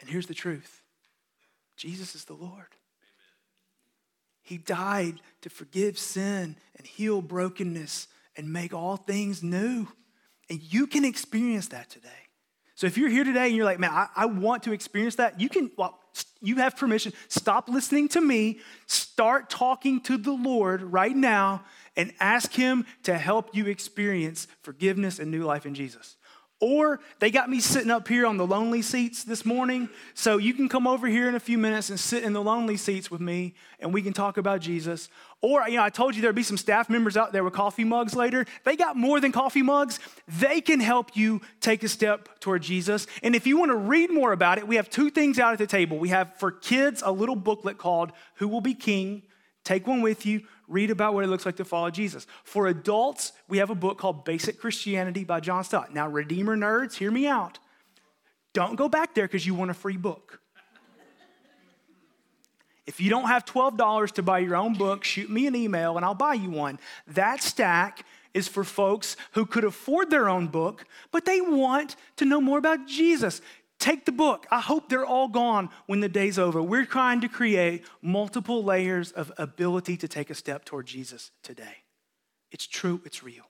And 0.00 0.08
here's 0.08 0.26
the 0.26 0.34
truth 0.34 0.82
Jesus 1.76 2.14
is 2.14 2.24
the 2.24 2.34
Lord. 2.34 2.66
He 4.42 4.56
died 4.56 5.20
to 5.42 5.50
forgive 5.50 5.98
sin 5.98 6.56
and 6.76 6.86
heal 6.86 7.20
brokenness 7.20 8.08
and 8.34 8.50
make 8.50 8.72
all 8.72 8.96
things 8.96 9.42
new. 9.42 9.88
And 10.48 10.62
you 10.62 10.86
can 10.86 11.04
experience 11.04 11.68
that 11.68 11.90
today. 11.90 12.08
So 12.74 12.86
if 12.86 12.96
you're 12.96 13.10
here 13.10 13.24
today 13.24 13.48
and 13.48 13.56
you're 13.56 13.64
like, 13.64 13.80
man, 13.80 13.90
I, 13.90 14.06
I, 14.14 14.26
want 14.26 14.62
to 14.62 14.72
experience 14.72 15.16
that, 15.16 15.40
you 15.40 15.48
can, 15.48 15.70
well, 15.76 15.98
you 16.40 16.56
have 16.56 16.76
permission. 16.76 17.12
Stop 17.26 17.68
listening 17.68 18.08
to 18.10 18.20
me. 18.20 18.60
Start 18.86 19.50
talking 19.50 20.00
to 20.02 20.16
the 20.16 20.32
Lord 20.32 20.82
right 20.82 21.14
now 21.14 21.64
and 21.96 22.14
ask 22.20 22.52
Him 22.52 22.86
to 23.02 23.18
help 23.18 23.54
you 23.54 23.66
experience 23.66 24.46
forgiveness 24.62 25.18
and 25.18 25.30
new 25.30 25.42
life 25.42 25.66
in 25.66 25.74
Jesus. 25.74 26.16
Or 26.60 26.98
they 27.20 27.30
got 27.30 27.48
me 27.48 27.60
sitting 27.60 27.90
up 27.90 28.08
here 28.08 28.26
on 28.26 28.36
the 28.36 28.46
lonely 28.46 28.82
seats 28.82 29.22
this 29.22 29.46
morning. 29.46 29.88
So 30.14 30.38
you 30.38 30.54
can 30.54 30.68
come 30.68 30.88
over 30.88 31.06
here 31.06 31.28
in 31.28 31.36
a 31.36 31.40
few 31.40 31.56
minutes 31.56 31.88
and 31.88 32.00
sit 32.00 32.24
in 32.24 32.32
the 32.32 32.42
lonely 32.42 32.76
seats 32.76 33.12
with 33.12 33.20
me 33.20 33.54
and 33.78 33.94
we 33.94 34.02
can 34.02 34.12
talk 34.12 34.38
about 34.38 34.60
Jesus. 34.60 35.08
Or, 35.40 35.68
you 35.68 35.76
know, 35.76 35.84
I 35.84 35.90
told 35.90 36.16
you 36.16 36.22
there'd 36.22 36.34
be 36.34 36.42
some 36.42 36.56
staff 36.56 36.90
members 36.90 37.16
out 37.16 37.32
there 37.32 37.44
with 37.44 37.52
coffee 37.52 37.84
mugs 37.84 38.16
later. 38.16 38.44
They 38.64 38.74
got 38.74 38.96
more 38.96 39.20
than 39.20 39.30
coffee 39.30 39.62
mugs. 39.62 40.00
They 40.26 40.60
can 40.60 40.80
help 40.80 41.16
you 41.16 41.42
take 41.60 41.84
a 41.84 41.88
step 41.88 42.40
toward 42.40 42.62
Jesus. 42.62 43.06
And 43.22 43.36
if 43.36 43.46
you 43.46 43.56
want 43.56 43.70
to 43.70 43.76
read 43.76 44.10
more 44.10 44.32
about 44.32 44.58
it, 44.58 44.66
we 44.66 44.74
have 44.76 44.90
two 44.90 45.10
things 45.10 45.38
out 45.38 45.52
at 45.52 45.58
the 45.58 45.66
table. 45.66 45.98
We 45.98 46.08
have 46.08 46.34
for 46.38 46.50
kids 46.50 47.04
a 47.06 47.12
little 47.12 47.36
booklet 47.36 47.78
called 47.78 48.10
Who 48.36 48.48
Will 48.48 48.60
Be 48.60 48.74
King. 48.74 49.22
Take 49.62 49.86
one 49.86 50.02
with 50.02 50.26
you 50.26 50.42
read 50.68 50.90
about 50.90 51.14
what 51.14 51.24
it 51.24 51.28
looks 51.28 51.46
like 51.46 51.56
to 51.56 51.64
follow 51.64 51.90
Jesus. 51.90 52.26
For 52.44 52.66
adults, 52.68 53.32
we 53.48 53.58
have 53.58 53.70
a 53.70 53.74
book 53.74 53.98
called 53.98 54.24
Basic 54.24 54.60
Christianity 54.60 55.24
by 55.24 55.40
John 55.40 55.64
Stott. 55.64 55.92
Now, 55.92 56.08
Redeemer 56.08 56.56
nerds, 56.56 56.94
hear 56.94 57.10
me 57.10 57.26
out. 57.26 57.58
Don't 58.52 58.76
go 58.76 58.88
back 58.88 59.14
there 59.14 59.26
because 59.26 59.46
you 59.46 59.54
want 59.54 59.70
a 59.70 59.74
free 59.74 59.96
book. 59.96 60.40
If 62.86 63.02
you 63.02 63.10
don't 63.10 63.26
have 63.26 63.44
$12 63.44 64.12
to 64.12 64.22
buy 64.22 64.38
your 64.38 64.56
own 64.56 64.72
book, 64.72 65.04
shoot 65.04 65.28
me 65.28 65.46
an 65.46 65.54
email 65.54 65.96
and 65.96 66.06
I'll 66.06 66.14
buy 66.14 66.34
you 66.34 66.50
one. 66.50 66.78
That 67.06 67.42
stack 67.42 68.06
is 68.32 68.48
for 68.48 68.64
folks 68.64 69.16
who 69.32 69.44
could 69.44 69.64
afford 69.64 70.10
their 70.10 70.28
own 70.28 70.46
book, 70.46 70.86
but 71.10 71.24
they 71.24 71.40
want 71.40 71.96
to 72.16 72.24
know 72.24 72.40
more 72.40 72.56
about 72.56 72.86
Jesus. 72.86 73.42
Take 73.78 74.04
the 74.06 74.12
book. 74.12 74.46
I 74.50 74.60
hope 74.60 74.88
they're 74.88 75.06
all 75.06 75.28
gone 75.28 75.70
when 75.86 76.00
the 76.00 76.08
day's 76.08 76.38
over. 76.38 76.60
We're 76.60 76.84
trying 76.84 77.20
to 77.20 77.28
create 77.28 77.84
multiple 78.02 78.64
layers 78.64 79.12
of 79.12 79.32
ability 79.38 79.96
to 79.98 80.08
take 80.08 80.30
a 80.30 80.34
step 80.34 80.64
toward 80.64 80.86
Jesus 80.86 81.30
today. 81.42 81.84
It's 82.50 82.66
true, 82.66 83.00
it's 83.04 83.22
real. 83.22 83.44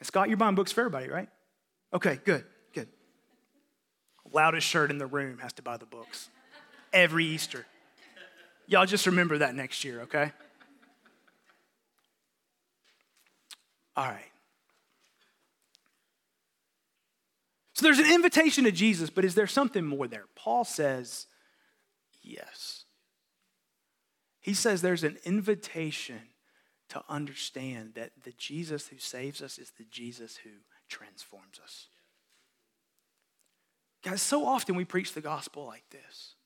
And 0.00 0.06
Scott, 0.06 0.28
you're 0.28 0.38
buying 0.38 0.54
books 0.54 0.72
for 0.72 0.80
everybody, 0.80 1.08
right? 1.08 1.28
Okay, 1.92 2.18
good, 2.24 2.44
good. 2.72 2.88
Loudest 4.32 4.66
shirt 4.66 4.90
in 4.90 4.96
the 4.96 5.06
room 5.06 5.38
has 5.38 5.52
to 5.54 5.62
buy 5.62 5.76
the 5.76 5.86
books 5.86 6.30
every 6.92 7.26
Easter. 7.26 7.66
Y'all 8.66 8.86
just 8.86 9.06
remember 9.06 9.38
that 9.38 9.54
next 9.54 9.84
year, 9.84 10.02
okay? 10.02 10.32
All 13.96 14.06
right. 14.06 14.31
So 17.82 17.88
there's 17.88 17.98
an 17.98 18.14
invitation 18.14 18.62
to 18.62 18.70
Jesus, 18.70 19.10
but 19.10 19.24
is 19.24 19.34
there 19.34 19.48
something 19.48 19.84
more 19.84 20.06
there? 20.06 20.26
Paul 20.36 20.64
says, 20.64 21.26
yes. 22.22 22.84
He 24.40 24.54
says 24.54 24.82
there's 24.82 25.02
an 25.02 25.18
invitation 25.24 26.20
to 26.90 27.02
understand 27.08 27.94
that 27.94 28.12
the 28.22 28.30
Jesus 28.38 28.86
who 28.86 28.98
saves 28.98 29.42
us 29.42 29.58
is 29.58 29.72
the 29.76 29.84
Jesus 29.90 30.36
who 30.36 30.50
transforms 30.88 31.58
us. 31.60 31.88
Guys, 34.04 34.22
so 34.22 34.46
often 34.46 34.76
we 34.76 34.84
preach 34.84 35.12
the 35.12 35.20
gospel 35.20 35.66
like 35.66 35.90
this 35.90 36.36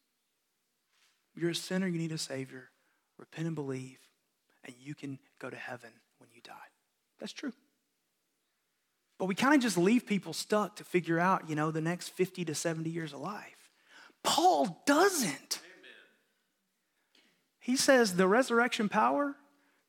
You're 1.35 1.51
a 1.51 1.55
sinner, 1.55 1.87
you 1.87 1.99
need 1.99 2.13
a 2.13 2.19
Savior. 2.19 2.71
Repent 3.19 3.47
and 3.47 3.55
believe, 3.55 3.99
and 4.65 4.75
you 4.81 4.95
can 4.95 5.19
go 5.39 5.51
to 5.51 5.57
heaven 5.57 5.91
when 6.17 6.31
you 6.35 6.41
die. 6.41 6.71
That's 7.21 7.35
true. 7.35 7.53
But 9.19 9.27
we 9.27 9.35
kind 9.35 9.55
of 9.55 9.61
just 9.61 9.79
leave 9.79 10.05
people 10.07 10.33
stuck 10.33 10.77
to 10.77 10.85
figure 10.85 11.19
out, 11.19 11.49
you 11.49 11.57
know, 11.57 11.71
the 11.71 11.81
next 11.81 12.11
50 12.11 12.45
to 12.47 12.55
70 12.55 12.91
years 12.91 13.13
of 13.13 13.21
life. 13.21 13.71
Paul 14.23 14.83
doesn't. 14.87 15.61
He 17.61 17.77
says 17.77 18.15
the 18.15 18.29
resurrection 18.29 18.89
power 18.89 19.35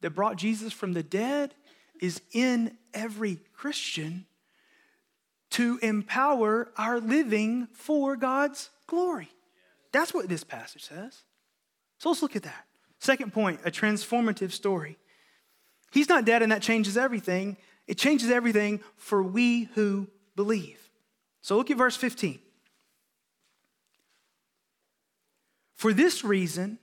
that 0.01 0.11
brought 0.11 0.37
Jesus 0.37 0.73
from 0.73 0.93
the 0.93 1.03
dead 1.03 1.53
is 2.01 2.21
in 2.31 2.77
every 2.93 3.39
Christian. 3.53 4.25
to 5.49 5.79
empower 5.81 6.69
our 6.77 6.99
living 6.99 7.67
for 7.71 8.15
God's 8.17 8.69
glory. 8.85 9.29
That's 9.91 10.13
what 10.13 10.27
this 10.27 10.43
passage 10.43 10.83
says. 10.83 11.23
So 11.99 12.09
let's 12.09 12.21
look 12.21 12.35
at 12.35 12.43
that. 12.43 12.65
Second 12.99 13.33
point 13.33 13.61
a 13.63 13.71
transformative 13.71 14.51
story. 14.51 14.97
He's 15.91 16.09
not 16.09 16.25
dead, 16.25 16.41
and 16.41 16.51
that 16.51 16.61
changes 16.61 16.97
everything. 16.97 17.57
It 17.87 17.97
changes 17.97 18.29
everything 18.29 18.81
for 18.95 19.23
we 19.23 19.63
who 19.75 20.07
believe. 20.35 20.89
So 21.41 21.57
look 21.57 21.71
at 21.71 21.77
verse 21.77 21.95
15. 21.95 22.39
For 25.75 25.93
this 25.93 26.23
reason, 26.23 26.79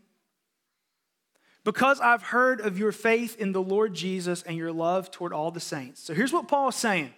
because 1.64 2.00
I've 2.00 2.22
heard 2.22 2.60
of 2.60 2.78
your 2.78 2.92
faith 2.92 3.40
in 3.40 3.52
the 3.52 3.62
Lord 3.62 3.94
Jesus 3.94 4.42
and 4.42 4.56
your 4.56 4.72
love 4.72 5.10
toward 5.10 5.32
all 5.32 5.50
the 5.50 5.60
saints. 5.60 6.02
So 6.02 6.14
here's 6.14 6.32
what 6.32 6.46
Paul 6.48 6.68
is 6.68 6.76
saying 6.76 7.12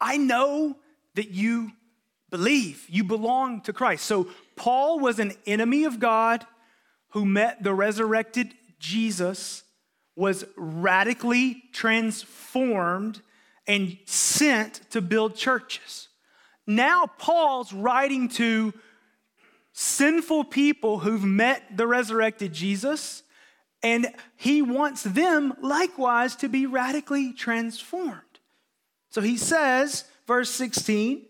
I 0.00 0.16
know 0.18 0.76
that 1.14 1.30
you 1.30 1.72
believe, 2.30 2.86
you 2.88 3.04
belong 3.04 3.62
to 3.62 3.72
Christ. 3.72 4.04
So 4.04 4.28
Paul 4.54 5.00
was 5.00 5.18
an 5.18 5.32
enemy 5.46 5.84
of 5.84 5.98
God 5.98 6.46
who 7.10 7.24
met 7.24 7.62
the 7.62 7.74
resurrected 7.74 8.54
Jesus, 8.78 9.62
was 10.16 10.44
radically 10.56 11.62
transformed 11.72 13.20
and 13.66 13.98
sent 14.06 14.80
to 14.90 15.00
build 15.00 15.36
churches. 15.36 16.08
Now 16.66 17.06
Paul's 17.18 17.72
writing 17.72 18.28
to 18.30 18.72
sinful 19.72 20.44
people 20.44 21.00
who've 21.00 21.22
met 21.22 21.76
the 21.76 21.86
resurrected 21.86 22.52
Jesus, 22.52 23.22
and 23.82 24.12
he 24.36 24.62
wants 24.62 25.02
them 25.02 25.54
likewise 25.60 26.34
to 26.36 26.48
be 26.48 26.64
radically 26.64 27.32
transformed. 27.34 28.22
So 29.10 29.20
he 29.20 29.36
says, 29.36 30.04
verse 30.26 30.50
16, 30.50 31.26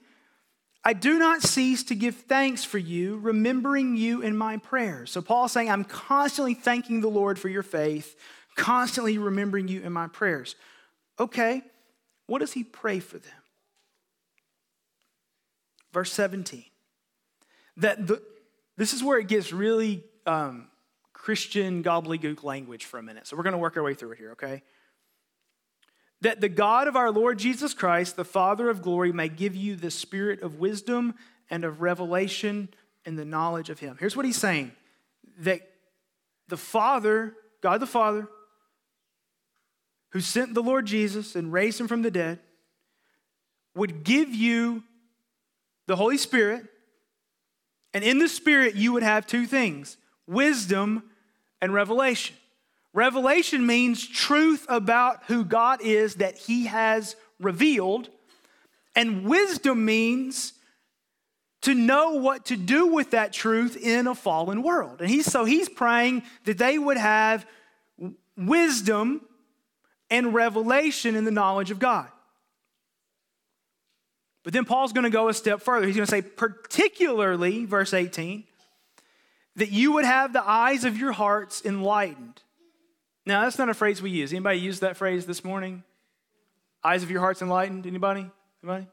I 0.84 0.92
do 0.92 1.18
not 1.18 1.42
cease 1.42 1.82
to 1.84 1.96
give 1.96 2.14
thanks 2.14 2.62
for 2.62 2.78
you, 2.78 3.18
remembering 3.18 3.96
you 3.96 4.22
in 4.22 4.36
my 4.36 4.58
prayers. 4.58 5.10
So 5.10 5.20
Paul's 5.20 5.50
saying, 5.50 5.68
I'm 5.68 5.82
constantly 5.82 6.54
thanking 6.54 7.00
the 7.00 7.08
Lord 7.08 7.40
for 7.40 7.48
your 7.48 7.64
faith, 7.64 8.14
constantly 8.56 9.18
remembering 9.18 9.68
you 9.68 9.82
in 9.82 9.92
my 9.92 10.08
prayers. 10.08 10.56
Okay, 11.18 11.62
what 12.26 12.40
does 12.40 12.52
he 12.52 12.64
pray 12.64 12.98
for 12.98 13.18
them? 13.18 13.32
Verse 15.92 16.12
17. 16.12 16.64
That 17.78 18.06
the, 18.06 18.22
this 18.76 18.92
is 18.92 19.02
where 19.02 19.18
it 19.18 19.28
gets 19.28 19.52
really 19.52 20.02
um, 20.26 20.68
Christian 21.12 21.82
gobbledygook 21.82 22.42
language 22.42 22.84
for 22.84 22.98
a 22.98 23.02
minute. 23.02 23.26
So 23.26 23.36
we're 23.36 23.42
going 23.42 23.52
to 23.52 23.58
work 23.58 23.76
our 23.76 23.82
way 23.82 23.94
through 23.94 24.12
it 24.12 24.18
here, 24.18 24.32
okay? 24.32 24.62
That 26.20 26.40
the 26.40 26.48
God 26.48 26.88
of 26.88 26.96
our 26.96 27.10
Lord 27.10 27.38
Jesus 27.38 27.74
Christ, 27.74 28.16
the 28.16 28.24
Father 28.24 28.68
of 28.70 28.82
glory, 28.82 29.12
may 29.12 29.28
give 29.28 29.54
you 29.54 29.76
the 29.76 29.90
spirit 29.90 30.42
of 30.42 30.58
wisdom 30.58 31.14
and 31.50 31.64
of 31.64 31.80
revelation 31.80 32.68
and 33.04 33.18
the 33.18 33.24
knowledge 33.24 33.70
of 33.70 33.78
Him. 33.78 33.96
Here's 33.98 34.16
what 34.16 34.26
He's 34.26 34.36
saying 34.36 34.72
that 35.38 35.60
the 36.48 36.56
Father, 36.56 37.34
God 37.60 37.80
the 37.80 37.86
Father, 37.86 38.28
who 40.10 40.20
sent 40.20 40.54
the 40.54 40.62
Lord 40.62 40.86
Jesus 40.86 41.36
and 41.36 41.52
raised 41.52 41.80
Him 41.80 41.88
from 41.88 42.02
the 42.02 42.10
dead, 42.10 42.38
would 43.74 44.04
give 44.04 44.34
you 44.34 44.82
the 45.86 45.96
Holy 45.96 46.18
Spirit 46.18 46.66
and 47.96 48.04
in 48.04 48.18
the 48.18 48.28
Spirit, 48.28 48.74
you 48.74 48.92
would 48.92 49.02
have 49.02 49.26
two 49.26 49.46
things 49.46 49.96
wisdom 50.26 51.04
and 51.62 51.72
revelation. 51.72 52.36
Revelation 52.92 53.66
means 53.66 54.06
truth 54.06 54.66
about 54.68 55.24
who 55.28 55.46
God 55.46 55.80
is 55.80 56.16
that 56.16 56.36
He 56.36 56.66
has 56.66 57.16
revealed. 57.40 58.10
And 58.94 59.24
wisdom 59.24 59.86
means 59.86 60.52
to 61.62 61.72
know 61.72 62.12
what 62.12 62.44
to 62.46 62.56
do 62.58 62.86
with 62.86 63.12
that 63.12 63.32
truth 63.32 63.78
in 63.78 64.06
a 64.06 64.14
fallen 64.14 64.62
world. 64.62 65.00
And 65.00 65.08
he's, 65.08 65.24
so 65.24 65.46
he's 65.46 65.70
praying 65.70 66.22
that 66.44 66.58
they 66.58 66.78
would 66.78 66.98
have 66.98 67.46
wisdom 68.36 69.22
and 70.10 70.34
revelation 70.34 71.16
in 71.16 71.24
the 71.24 71.30
knowledge 71.30 71.70
of 71.70 71.78
God. 71.78 72.08
But 74.44 74.52
then 74.52 74.64
Paul's 74.64 74.92
going 74.92 75.04
to 75.04 75.10
go 75.10 75.28
a 75.28 75.34
step 75.34 75.60
further. 75.60 75.86
He's 75.86 75.96
going 75.96 76.06
to 76.06 76.10
say, 76.10 76.22
particularly, 76.22 77.64
verse 77.64 77.92
18, 77.92 78.44
that 79.56 79.72
you 79.72 79.92
would 79.92 80.04
have 80.04 80.32
the 80.32 80.48
eyes 80.48 80.84
of 80.84 80.96
your 80.96 81.12
hearts 81.12 81.62
enlightened. 81.64 82.40
Now, 83.24 83.42
that's 83.42 83.58
not 83.58 83.68
a 83.68 83.74
phrase 83.74 84.00
we 84.00 84.10
use. 84.10 84.32
Anybody 84.32 84.60
use 84.60 84.80
that 84.80 84.96
phrase 84.96 85.26
this 85.26 85.44
morning? 85.44 85.82
Eyes 86.84 87.02
of 87.02 87.10
your 87.10 87.18
hearts 87.20 87.42
enlightened? 87.42 87.86
Anybody? 87.88 88.30
Anybody? 88.62 88.86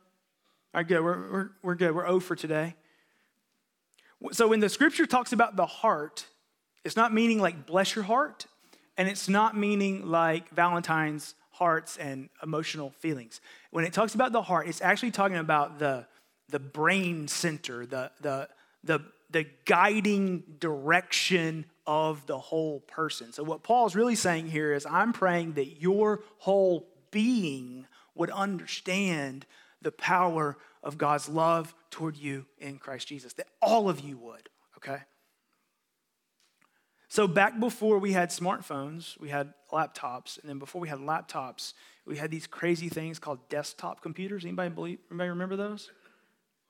All 0.73 0.79
right, 0.79 0.87
good. 0.87 1.03
We're, 1.03 1.31
we're, 1.31 1.49
we're 1.61 1.75
good. 1.75 1.93
We're 1.93 2.07
O 2.07 2.19
for 2.19 2.35
today. 2.35 2.73
So 4.31 4.47
when 4.47 4.59
the 4.59 4.69
scripture 4.69 5.05
talks 5.05 5.33
about 5.33 5.55
the 5.55 5.67
heart, 5.67 6.25
it's 6.83 6.95
not 6.95 7.13
meaning 7.13 7.39
like 7.39 7.67
bless 7.67 7.93
your 7.95 8.05
heart, 8.05 8.47
and 8.97 9.07
it's 9.07 9.27
not 9.27 9.57
meaning 9.57 10.05
like 10.05 10.49
Valentine's 10.49 11.35
hearts 11.51 11.97
and 11.97 12.29
emotional 12.41 12.91
feelings. 12.99 13.41
When 13.71 13.85
it 13.85 13.93
talks 13.93 14.15
about 14.15 14.31
the 14.31 14.41
heart, 14.41 14.67
it's 14.67 14.81
actually 14.81 15.11
talking 15.11 15.37
about 15.37 15.79
the, 15.79 16.07
the 16.49 16.59
brain 16.59 17.27
center, 17.27 17.85
the, 17.85 18.11
the, 18.21 18.49
the, 18.83 19.01
the 19.29 19.45
guiding 19.65 20.43
direction 20.59 21.65
of 21.85 22.25
the 22.27 22.37
whole 22.37 22.79
person. 22.81 23.33
So, 23.33 23.43
what 23.43 23.63
Paul's 23.63 23.95
really 23.95 24.15
saying 24.15 24.49
here 24.49 24.73
is, 24.73 24.85
I'm 24.85 25.13
praying 25.13 25.53
that 25.53 25.81
your 25.81 26.21
whole 26.39 26.87
being 27.11 27.87
would 28.15 28.29
understand 28.29 29.45
the 29.81 29.91
power 29.91 30.57
of 30.81 30.97
God's 30.97 31.29
love 31.29 31.73
toward 31.89 32.15
you 32.15 32.45
in 32.57 32.77
Christ 32.77 33.07
Jesus, 33.07 33.33
that 33.33 33.47
all 33.61 33.89
of 33.89 33.99
you 33.99 34.17
would, 34.17 34.49
okay? 34.77 35.01
So, 37.13 37.27
back 37.27 37.59
before 37.59 37.99
we 37.99 38.11
had 38.11 38.31
smartphones, 38.31 39.19
we 39.19 39.29
had 39.29 39.53
laptops. 39.71 40.39
And 40.39 40.49
then 40.49 40.57
before 40.57 40.81
we 40.81 40.89
had 40.89 40.97
laptops, 40.97 41.73
we 42.07 42.17
had 42.17 42.31
these 42.31 42.47
crazy 42.47 42.89
things 42.89 43.19
called 43.19 43.37
desktop 43.49 44.01
computers. 44.01 44.45
Anybody, 44.45 44.69
believe, 44.71 44.97
anybody 45.11 45.29
remember 45.29 45.55
those? 45.55 45.91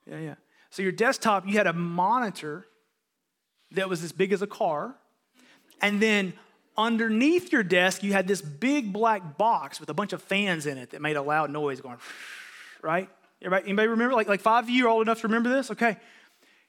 Yeah, 0.06 0.18
yeah. 0.18 0.34
So, 0.68 0.82
your 0.82 0.92
desktop, 0.92 1.48
you 1.48 1.54
had 1.54 1.66
a 1.66 1.72
monitor 1.72 2.66
that 3.70 3.88
was 3.88 4.04
as 4.04 4.12
big 4.12 4.34
as 4.34 4.42
a 4.42 4.46
car. 4.46 4.94
And 5.80 5.98
then 5.98 6.34
underneath 6.76 7.50
your 7.50 7.62
desk, 7.62 8.02
you 8.02 8.12
had 8.12 8.28
this 8.28 8.42
big 8.42 8.92
black 8.92 9.38
box 9.38 9.80
with 9.80 9.88
a 9.88 9.94
bunch 9.94 10.12
of 10.12 10.22
fans 10.22 10.66
in 10.66 10.76
it 10.76 10.90
that 10.90 11.00
made 11.00 11.16
a 11.16 11.22
loud 11.22 11.52
noise 11.52 11.80
going, 11.80 11.96
right? 12.82 13.08
Anybody, 13.40 13.64
anybody 13.64 13.88
remember? 13.88 14.14
Like, 14.14 14.28
like 14.28 14.42
five 14.42 14.64
of 14.64 14.68
you 14.68 14.88
are 14.88 14.90
old 14.90 15.06
enough 15.06 15.22
to 15.22 15.26
remember 15.26 15.48
this? 15.48 15.70
Okay. 15.70 15.96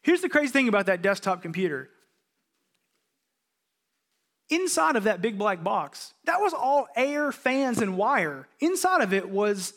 Here's 0.02 0.22
the 0.22 0.30
crazy 0.30 0.54
thing 0.54 0.70
about 0.70 0.86
that 0.86 1.02
desktop 1.02 1.42
computer 1.42 1.90
inside 4.50 4.96
of 4.96 5.06
that 5.06 5.22
big 5.22 5.38
black 5.38 5.64
box, 5.64 6.14
that 6.26 6.40
was 6.40 6.54
all 6.54 6.88
air, 6.96 7.32
fans, 7.32 7.82
and 7.82 7.98
wire. 7.98 8.48
Inside 8.60 9.02
of 9.02 9.14
it 9.14 9.30
was 9.30 9.74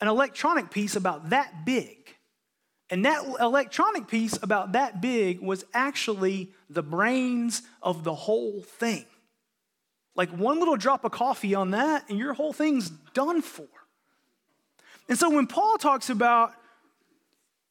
an 0.00 0.08
electronic 0.08 0.70
piece 0.70 0.96
about 0.96 1.30
that 1.30 1.64
big. 1.64 1.96
And 2.90 3.04
that 3.04 3.22
electronic 3.40 4.08
piece 4.08 4.38
about 4.42 4.72
that 4.72 5.00
big 5.00 5.40
was 5.40 5.64
actually 5.74 6.52
the 6.70 6.82
brains 6.82 7.62
of 7.82 8.04
the 8.04 8.14
whole 8.14 8.62
thing. 8.62 9.04
Like 10.14 10.30
one 10.30 10.58
little 10.58 10.76
drop 10.76 11.04
of 11.04 11.12
coffee 11.12 11.54
on 11.54 11.72
that, 11.72 12.04
and 12.08 12.18
your 12.18 12.32
whole 12.32 12.52
thing's 12.52 12.90
done 13.14 13.42
for. 13.42 13.66
And 15.08 15.18
so 15.18 15.30
when 15.30 15.46
Paul 15.46 15.78
talks 15.78 16.10
about 16.10 16.52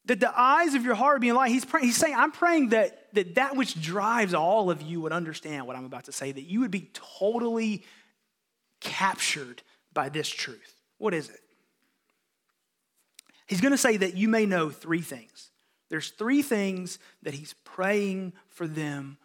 that 0.06 0.20
the 0.20 0.32
eyes 0.38 0.74
of 0.74 0.84
your 0.84 0.94
heart 0.94 1.20
being 1.20 1.34
light, 1.34 1.50
he's, 1.50 1.66
he's 1.80 1.96
saying, 1.96 2.14
I'm 2.16 2.32
praying 2.32 2.70
that 2.70 2.97
that 3.12 3.34
that 3.36 3.56
which 3.56 3.80
drives 3.80 4.34
all 4.34 4.70
of 4.70 4.82
you 4.82 5.00
would 5.00 5.12
understand 5.12 5.66
what 5.66 5.76
I'm 5.76 5.84
about 5.84 6.04
to 6.04 6.12
say, 6.12 6.32
that 6.32 6.42
you 6.42 6.60
would 6.60 6.70
be 6.70 6.90
totally 6.92 7.84
captured 8.80 9.62
by 9.92 10.08
this 10.08 10.28
truth. 10.28 10.74
What 10.98 11.14
is 11.14 11.28
it? 11.28 11.40
He's 13.46 13.60
going 13.60 13.72
to 13.72 13.78
say 13.78 13.96
that 13.96 14.14
you 14.14 14.28
may 14.28 14.44
know 14.46 14.68
three 14.68 15.00
things. 15.00 15.50
There's 15.88 16.10
three 16.10 16.42
things 16.42 16.98
that 17.22 17.32
he's 17.32 17.54
praying 17.64 18.34
for 18.48 18.66
them 18.66 19.16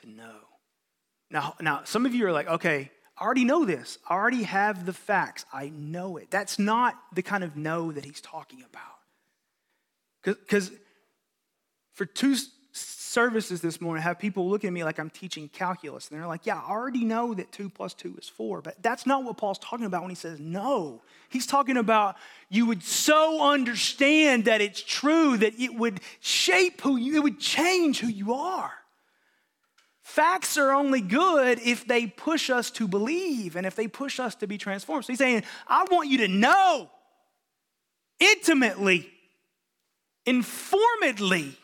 to 0.00 0.08
know. 0.08 0.36
Now, 1.30 1.56
now 1.60 1.82
some 1.84 2.06
of 2.06 2.14
you 2.14 2.26
are 2.26 2.32
like, 2.32 2.48
okay, 2.48 2.90
I 3.18 3.24
already 3.24 3.44
know 3.44 3.64
this. 3.64 3.98
I 4.08 4.14
already 4.14 4.44
have 4.44 4.86
the 4.86 4.92
facts. 4.92 5.44
I 5.52 5.70
know 5.70 6.16
it. 6.16 6.30
That's 6.30 6.58
not 6.58 6.94
the 7.12 7.22
kind 7.22 7.42
of 7.42 7.56
know 7.56 7.90
that 7.90 8.04
he's 8.04 8.20
talking 8.20 8.62
about. 8.62 8.82
Because 10.22 10.70
for 11.92 12.04
two, 12.04 12.36
services 13.16 13.62
this 13.62 13.80
morning 13.80 14.02
have 14.02 14.18
people 14.18 14.46
look 14.46 14.62
at 14.62 14.70
me 14.70 14.84
like 14.84 14.98
I'm 14.98 15.08
teaching 15.08 15.48
calculus. 15.48 16.10
And 16.10 16.20
they're 16.20 16.26
like, 16.26 16.44
yeah, 16.44 16.60
I 16.60 16.70
already 16.70 17.02
know 17.02 17.32
that 17.32 17.50
two 17.50 17.70
plus 17.70 17.94
two 17.94 18.14
is 18.18 18.28
four. 18.28 18.60
But 18.60 18.82
that's 18.82 19.06
not 19.06 19.24
what 19.24 19.38
Paul's 19.38 19.58
talking 19.58 19.86
about 19.86 20.02
when 20.02 20.10
he 20.10 20.14
says 20.14 20.38
no. 20.38 21.00
He's 21.30 21.46
talking 21.46 21.78
about 21.78 22.16
you 22.50 22.66
would 22.66 22.82
so 22.82 23.40
understand 23.40 24.44
that 24.44 24.60
it's 24.60 24.82
true 24.82 25.38
that 25.38 25.58
it 25.58 25.74
would 25.74 26.00
shape 26.20 26.82
who 26.82 26.98
you, 26.98 27.16
it 27.16 27.22
would 27.22 27.40
change 27.40 28.00
who 28.00 28.08
you 28.08 28.34
are. 28.34 28.70
Facts 30.02 30.58
are 30.58 30.72
only 30.72 31.00
good 31.00 31.58
if 31.64 31.88
they 31.88 32.06
push 32.06 32.50
us 32.50 32.70
to 32.72 32.86
believe 32.86 33.56
and 33.56 33.66
if 33.66 33.74
they 33.76 33.88
push 33.88 34.20
us 34.20 34.34
to 34.34 34.46
be 34.46 34.58
transformed. 34.58 35.06
So 35.06 35.14
he's 35.14 35.18
saying, 35.18 35.42
I 35.66 35.86
want 35.90 36.10
you 36.10 36.18
to 36.18 36.28
know 36.28 36.90
intimately, 38.20 39.10
informedly. 40.26 41.56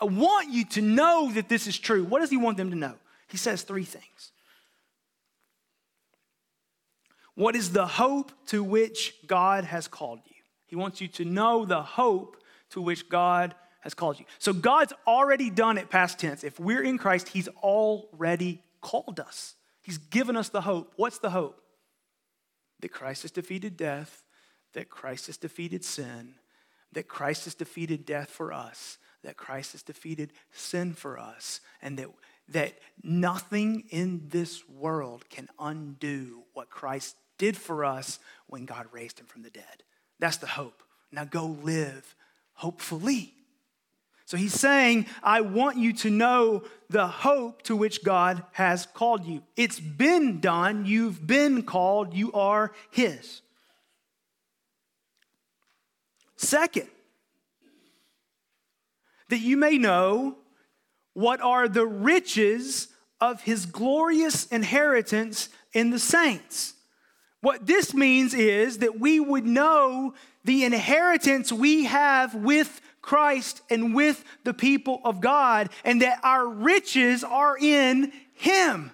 I 0.00 0.04
want 0.04 0.50
you 0.50 0.64
to 0.66 0.82
know 0.82 1.30
that 1.32 1.48
this 1.48 1.66
is 1.66 1.78
true. 1.78 2.04
What 2.04 2.20
does 2.20 2.30
he 2.30 2.36
want 2.36 2.56
them 2.56 2.70
to 2.70 2.76
know? 2.76 2.94
He 3.28 3.36
says 3.36 3.62
three 3.62 3.84
things. 3.84 4.32
What 7.34 7.54
is 7.54 7.72
the 7.72 7.86
hope 7.86 8.32
to 8.46 8.64
which 8.64 9.14
God 9.26 9.64
has 9.64 9.86
called 9.86 10.20
you? 10.26 10.34
He 10.66 10.76
wants 10.76 11.00
you 11.00 11.08
to 11.08 11.24
know 11.24 11.64
the 11.64 11.82
hope 11.82 12.36
to 12.70 12.80
which 12.80 13.08
God 13.08 13.54
has 13.80 13.94
called 13.94 14.18
you. 14.18 14.24
So 14.38 14.52
God's 14.52 14.92
already 15.06 15.50
done 15.50 15.78
it 15.78 15.88
past 15.88 16.18
tense. 16.18 16.44
If 16.44 16.58
we're 16.58 16.82
in 16.82 16.98
Christ, 16.98 17.28
He's 17.28 17.48
already 17.62 18.60
called 18.80 19.20
us. 19.20 19.54
He's 19.82 19.98
given 19.98 20.36
us 20.36 20.48
the 20.48 20.60
hope. 20.60 20.92
What's 20.96 21.18
the 21.18 21.30
hope? 21.30 21.60
That 22.80 22.90
Christ 22.90 23.22
has 23.22 23.30
defeated 23.30 23.76
death, 23.76 24.24
that 24.74 24.90
Christ 24.90 25.26
has 25.26 25.36
defeated 25.36 25.84
sin, 25.84 26.34
that 26.92 27.08
Christ 27.08 27.44
has 27.44 27.54
defeated 27.54 28.04
death 28.04 28.30
for 28.30 28.52
us, 28.52 28.98
that 29.22 29.36
Christ 29.36 29.72
has 29.72 29.82
defeated 29.82 30.32
sin 30.52 30.92
for 30.92 31.18
us, 31.18 31.60
and 31.82 31.98
that, 31.98 32.08
that 32.48 32.74
nothing 33.02 33.84
in 33.90 34.28
this 34.28 34.68
world 34.68 35.28
can 35.28 35.48
undo 35.58 36.42
what 36.54 36.70
Christ 36.70 37.16
did 37.38 37.56
for 37.56 37.84
us 37.84 38.18
when 38.46 38.64
God 38.64 38.86
raised 38.92 39.20
him 39.20 39.26
from 39.26 39.42
the 39.42 39.50
dead. 39.50 39.82
That's 40.18 40.38
the 40.38 40.46
hope. 40.46 40.82
Now 41.12 41.24
go 41.24 41.46
live 41.62 42.14
hopefully. 42.58 43.34
So 44.24 44.36
he's 44.36 44.52
saying, 44.52 45.06
I 45.22 45.40
want 45.40 45.78
you 45.78 45.94
to 45.94 46.10
know 46.10 46.64
the 46.90 47.06
hope 47.06 47.62
to 47.62 47.76
which 47.76 48.04
God 48.04 48.42
has 48.52 48.84
called 48.84 49.24
you. 49.24 49.42
It's 49.56 49.80
been 49.80 50.40
done. 50.40 50.84
You've 50.84 51.26
been 51.26 51.62
called. 51.62 52.12
You 52.12 52.32
are 52.32 52.72
his. 52.90 53.40
Second, 56.36 56.88
that 59.28 59.40
you 59.40 59.56
may 59.56 59.78
know 59.78 60.36
what 61.14 61.40
are 61.40 61.68
the 61.68 61.86
riches 61.86 62.88
of 63.20 63.42
his 63.42 63.66
glorious 63.66 64.46
inheritance 64.46 65.48
in 65.72 65.90
the 65.90 65.98
saints. 65.98 66.74
What 67.40 67.66
this 67.66 67.94
means 67.94 68.34
is 68.34 68.78
that 68.78 68.98
we 68.98 69.20
would 69.20 69.46
know 69.46 70.14
the 70.44 70.64
inheritance 70.64 71.52
we 71.52 71.84
have 71.84 72.34
with 72.34 72.80
Christ 73.00 73.62
and 73.70 73.94
with 73.94 74.24
the 74.44 74.54
people 74.54 75.00
of 75.04 75.20
God, 75.20 75.70
and 75.84 76.02
that 76.02 76.20
our 76.22 76.46
riches 76.46 77.22
are 77.24 77.56
in 77.56 78.12
Him. 78.34 78.90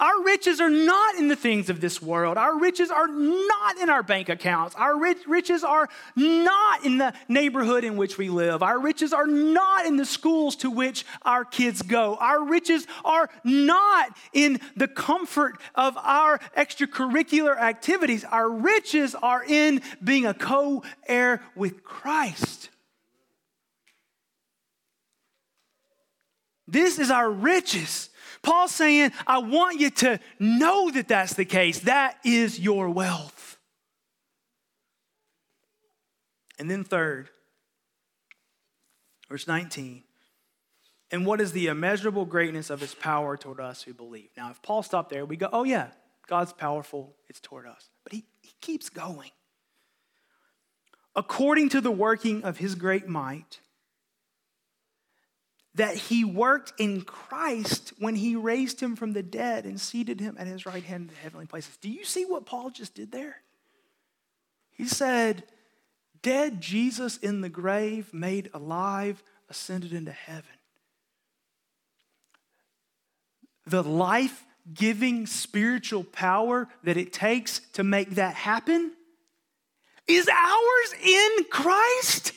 Our 0.00 0.24
riches 0.24 0.62
are 0.62 0.70
not 0.70 1.16
in 1.16 1.28
the 1.28 1.36
things 1.36 1.68
of 1.68 1.82
this 1.82 2.00
world. 2.00 2.38
Our 2.38 2.58
riches 2.58 2.90
are 2.90 3.06
not 3.06 3.76
in 3.78 3.90
our 3.90 4.02
bank 4.02 4.30
accounts. 4.30 4.74
Our 4.74 4.98
riches 4.98 5.62
are 5.62 5.90
not 6.16 6.86
in 6.86 6.96
the 6.96 7.12
neighborhood 7.28 7.84
in 7.84 7.98
which 7.98 8.16
we 8.16 8.30
live. 8.30 8.62
Our 8.62 8.80
riches 8.80 9.12
are 9.12 9.26
not 9.26 9.84
in 9.84 9.96
the 9.96 10.06
schools 10.06 10.56
to 10.56 10.70
which 10.70 11.04
our 11.20 11.44
kids 11.44 11.82
go. 11.82 12.16
Our 12.18 12.42
riches 12.42 12.86
are 13.04 13.28
not 13.44 14.16
in 14.32 14.60
the 14.74 14.88
comfort 14.88 15.60
of 15.74 15.98
our 15.98 16.38
extracurricular 16.56 17.58
activities. 17.58 18.24
Our 18.24 18.48
riches 18.48 19.14
are 19.14 19.44
in 19.44 19.82
being 20.02 20.24
a 20.24 20.32
co 20.32 20.82
heir 21.06 21.42
with 21.54 21.84
Christ. 21.84 22.70
This 26.66 27.00
is 27.00 27.10
our 27.10 27.28
riches. 27.28 28.09
Paul's 28.42 28.72
saying, 28.72 29.12
I 29.26 29.38
want 29.38 29.80
you 29.80 29.90
to 29.90 30.18
know 30.38 30.90
that 30.90 31.08
that's 31.08 31.34
the 31.34 31.44
case. 31.44 31.80
That 31.80 32.16
is 32.24 32.58
your 32.58 32.88
wealth. 32.88 33.58
And 36.58 36.70
then, 36.70 36.84
third, 36.84 37.30
verse 39.28 39.46
19. 39.46 40.04
And 41.10 41.26
what 41.26 41.40
is 41.40 41.52
the 41.52 41.66
immeasurable 41.66 42.24
greatness 42.24 42.70
of 42.70 42.80
his 42.80 42.94
power 42.94 43.36
toward 43.36 43.60
us 43.60 43.82
who 43.82 43.92
believe? 43.92 44.28
Now, 44.36 44.50
if 44.50 44.62
Paul 44.62 44.82
stopped 44.82 45.10
there, 45.10 45.24
we 45.24 45.36
go, 45.36 45.48
oh, 45.52 45.64
yeah, 45.64 45.88
God's 46.28 46.52
powerful, 46.52 47.16
it's 47.28 47.40
toward 47.40 47.66
us. 47.66 47.90
But 48.04 48.12
he, 48.12 48.24
he 48.42 48.52
keeps 48.60 48.88
going. 48.88 49.30
According 51.16 51.70
to 51.70 51.80
the 51.80 51.90
working 51.90 52.44
of 52.44 52.58
his 52.58 52.76
great 52.76 53.08
might, 53.08 53.60
that 55.74 55.96
he 55.96 56.24
worked 56.24 56.72
in 56.78 57.02
Christ 57.02 57.92
when 57.98 58.16
he 58.16 58.34
raised 58.34 58.80
him 58.80 58.96
from 58.96 59.12
the 59.12 59.22
dead 59.22 59.64
and 59.64 59.80
seated 59.80 60.20
him 60.20 60.36
at 60.38 60.46
his 60.46 60.66
right 60.66 60.82
hand 60.82 61.02
in 61.02 61.06
the 61.08 61.20
heavenly 61.22 61.46
places. 61.46 61.76
Do 61.76 61.88
you 61.88 62.04
see 62.04 62.24
what 62.24 62.46
Paul 62.46 62.70
just 62.70 62.94
did 62.94 63.12
there? 63.12 63.36
He 64.72 64.86
said, 64.86 65.44
Dead 66.22 66.60
Jesus 66.60 67.16
in 67.18 67.40
the 67.40 67.48
grave, 67.48 68.12
made 68.12 68.50
alive, 68.52 69.22
ascended 69.48 69.92
into 69.92 70.12
heaven. 70.12 70.44
The 73.66 73.82
life 73.82 74.44
giving 74.74 75.26
spiritual 75.26 76.04
power 76.04 76.68
that 76.82 76.96
it 76.96 77.12
takes 77.12 77.60
to 77.72 77.84
make 77.84 78.16
that 78.16 78.34
happen 78.34 78.92
is 80.06 80.28
ours 80.28 80.94
in 81.02 81.44
Christ. 81.50 82.32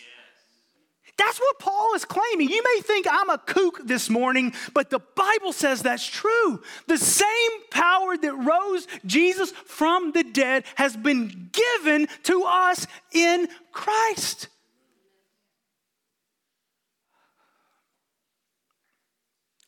That's 1.17 1.39
what 1.39 1.60
Paul 1.60 1.93
is 1.95 2.06
claiming. 2.06 2.49
You 2.49 2.63
may 2.63 2.82
think 2.82 3.06
I'm 3.10 3.30
a 3.30 3.38
kook 3.38 3.86
this 3.86 4.10
morning, 4.10 4.54
but 4.73 4.89
the 4.89 4.99
Bible 4.99 5.54
says 5.54 5.84
that's 5.84 6.08
true. 6.08 6.62
The 6.88 6.97
same 6.97 7.52
power 7.69 8.17
that 8.17 8.34
rose 8.34 8.88
Jesus 9.06 9.52
from 9.52 10.12
the 10.12 10.23
dead 10.23 10.63
has 10.76 10.97
been 10.97 11.52
given 11.52 12.08
to 12.23 12.43
us 12.45 12.88
in 13.12 13.47
Christ. 13.71 14.47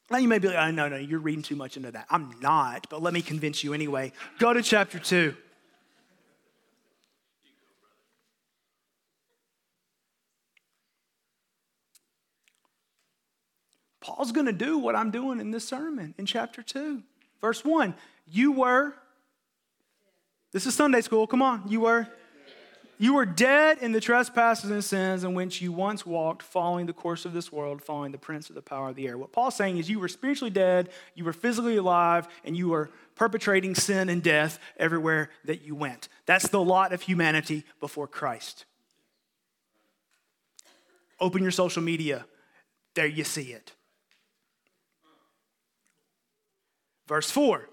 Now 0.09 0.17
you 0.17 0.27
may 0.27 0.39
be 0.39 0.47
like, 0.47 0.57
oh, 0.57 0.71
no, 0.71 0.87
no, 0.87 0.97
you're 0.97 1.19
reading 1.19 1.43
too 1.43 1.55
much 1.55 1.77
into 1.77 1.91
that. 1.91 2.05
I'm 2.09 2.35
not, 2.39 2.87
but 2.89 3.01
let 3.01 3.13
me 3.13 3.21
convince 3.21 3.63
you 3.63 3.73
anyway. 3.73 4.11
Go 4.39 4.53
to 4.53 4.61
chapter 4.61 4.99
2. 4.99 5.35
Paul's 14.05 14.31
going 14.31 14.45
to 14.45 14.53
do 14.53 14.77
what 14.77 14.95
I'm 14.95 15.09
doing 15.09 15.39
in 15.39 15.49
this 15.49 15.67
sermon 15.67 16.13
in 16.19 16.27
chapter 16.27 16.61
2. 16.61 17.01
Verse 17.41 17.65
1 17.65 17.95
You 18.27 18.51
were, 18.51 18.93
this 20.51 20.67
is 20.67 20.75
Sunday 20.75 21.01
school, 21.01 21.25
come 21.25 21.41
on, 21.41 21.63
you 21.67 21.81
were. 21.81 22.07
You 22.97 23.15
were 23.15 23.25
dead 23.25 23.79
in 23.81 23.91
the 23.91 23.99
trespasses 23.99 24.71
and 24.71 24.81
sins 24.81 25.25
in 25.25 25.33
which 25.33 25.61
you 25.61 25.73
once 25.73 26.05
walked, 26.05 26.41
following 26.41 26.85
the 26.85 26.93
course 26.93 27.25
of 27.25 27.33
this 27.33 27.51
world, 27.51 27.81
following 27.81 28.13
the 28.13 28.17
prince 28.17 28.47
of 28.47 28.55
the 28.55 28.61
power 28.61 28.87
of 28.87 28.95
the 28.95 29.05
air. 29.05 29.17
What 29.17 29.33
Paul's 29.33 29.55
saying 29.55 29.79
is 29.79 29.89
you 29.89 29.99
were 29.99 30.07
spiritually 30.07 30.49
dead, 30.49 30.87
you 31.13 31.25
were 31.25 31.33
physically 31.33 31.75
alive, 31.75 32.25
and 32.45 32.55
you 32.55 32.69
were 32.69 32.89
perpetrating 33.15 33.75
sin 33.75 34.07
and 34.07 34.23
death 34.23 34.59
everywhere 34.77 35.29
that 35.43 35.63
you 35.63 35.75
went. 35.75 36.07
That's 36.25 36.47
the 36.47 36.63
lot 36.63 36.93
of 36.93 37.01
humanity 37.01 37.65
before 37.81 38.07
Christ. 38.07 38.63
Open 41.19 41.41
your 41.41 41.51
social 41.51 41.83
media, 41.83 42.25
there 42.93 43.07
you 43.07 43.25
see 43.25 43.51
it. 43.51 43.73
Verse 47.07 47.29
4 47.29 47.69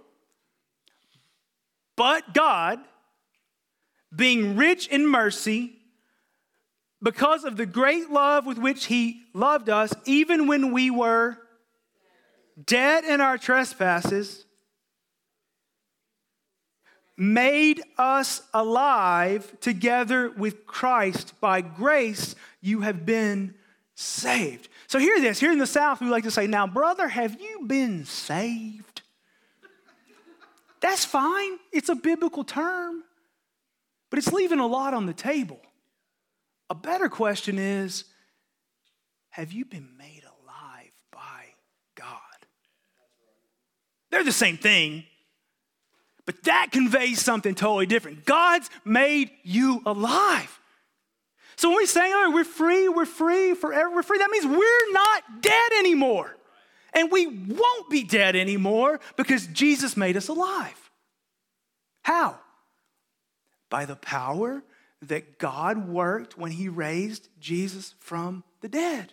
But 1.97 2.35
God, 2.35 2.81
being 4.15 4.57
rich 4.57 4.89
in 4.89 5.07
mercy, 5.07 5.73
because 7.03 7.45
of 7.45 7.57
the 7.57 7.67
great 7.67 8.11
love 8.11 8.47
with 8.47 8.59
which 8.59 8.87
He 8.87 9.23
loved 9.35 9.69
us, 9.69 9.93
even 10.05 10.47
when 10.47 10.73
we 10.73 10.91
were 10.91 11.39
dead 12.65 13.05
in 13.05 13.21
our 13.21 13.39
trespasses, 13.39 14.45
made 17.17 17.83
us 17.99 18.43
alive 18.55 19.59
together 19.61 20.31
with 20.31 20.67
Christ. 20.67 21.35
By 21.41 21.61
grace, 21.61 22.35
you 22.61 22.81
have 22.83 23.05
been 23.07 23.55
saved. 23.95 24.69
So, 24.87 24.99
hear 24.99 25.21
this. 25.21 25.41
Here 25.41 25.53
in 25.53 25.59
the 25.59 25.67
South, 25.67 26.01
we 26.01 26.09
like 26.09 26.25
to 26.25 26.31
say, 26.31 26.47
Now, 26.47 26.67
brother, 26.67 27.09
have 27.09 27.41
you 27.41 27.65
been 27.67 28.05
saved? 28.05 28.92
That's 30.83 31.05
fine. 31.05 31.59
It's 31.73 31.89
a 31.89 31.95
biblical 31.95 32.43
term, 32.43 33.05
but 34.11 34.19
it's 34.19 34.33
leaving 34.33 34.59
a 34.59 34.67
lot 34.67 34.93
on 34.93 35.07
the 35.07 35.15
table. 35.15 35.61
A 36.69 36.75
better 36.75 37.09
question 37.09 37.59
is 37.59 38.05
have 39.31 39.53
you 39.53 39.65
been 39.65 39.89
made 39.97 40.25
alive 40.25 40.93
by 41.13 41.45
God? 41.95 42.19
They're 44.11 44.25
the 44.25 44.33
same 44.33 44.59
thing, 44.59 45.05
but 46.27 46.43
that 46.45 46.69
conveys 46.73 47.23
something 47.23 47.55
totally 47.55 47.87
different. 47.87 48.25
God's 48.25 48.69
made 48.85 49.31
you 49.45 49.83
alive. 49.87 50.61
So 51.57 51.69
when 51.69 51.79
we 51.79 51.87
say, 51.87 52.11
oh, 52.13 52.33
we're 52.35 52.45
free, 52.45 52.89
we're 52.89 53.07
free, 53.07 53.55
forever, 53.55 53.95
we're 53.95 54.03
free, 54.03 54.19
that 54.19 54.31
means 54.31 54.47
we're 54.47 54.93
not 54.93 55.43
dead 55.43 55.73
anymore. 55.79 56.37
And 56.95 57.11
we 57.11 57.27
won't 57.27 57.91
be 57.91 58.03
dead 58.03 58.37
anymore 58.37 59.01
because 59.17 59.47
Jesus 59.47 59.97
made 59.97 60.17
us 60.17 60.29
alive. 60.29 60.91
How? 62.03 62.39
By 63.71 63.87
the 63.87 63.97
power 63.97 64.63
that 65.03 65.39
God 65.39 65.89
worked 65.89 66.37
when 66.37 66.53
he 66.53 66.69
raised 66.69 67.29
Jesus 67.41 67.95
from 67.99 68.45
the 68.61 68.69
dead. 68.69 69.13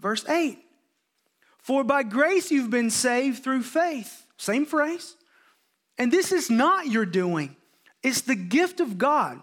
Verse 0.00 0.26
8 0.28 0.58
For 1.58 1.82
by 1.84 2.02
grace 2.02 2.50
you've 2.50 2.70
been 2.70 2.90
saved 2.90 3.42
through 3.42 3.62
faith. 3.62 4.26
Same 4.36 4.66
phrase. 4.66 5.16
And 5.98 6.12
this 6.12 6.32
is 6.32 6.50
not 6.50 6.86
your 6.86 7.06
doing, 7.06 7.56
it's 8.02 8.22
the 8.22 8.34
gift 8.34 8.80
of 8.80 8.98
God, 8.98 9.40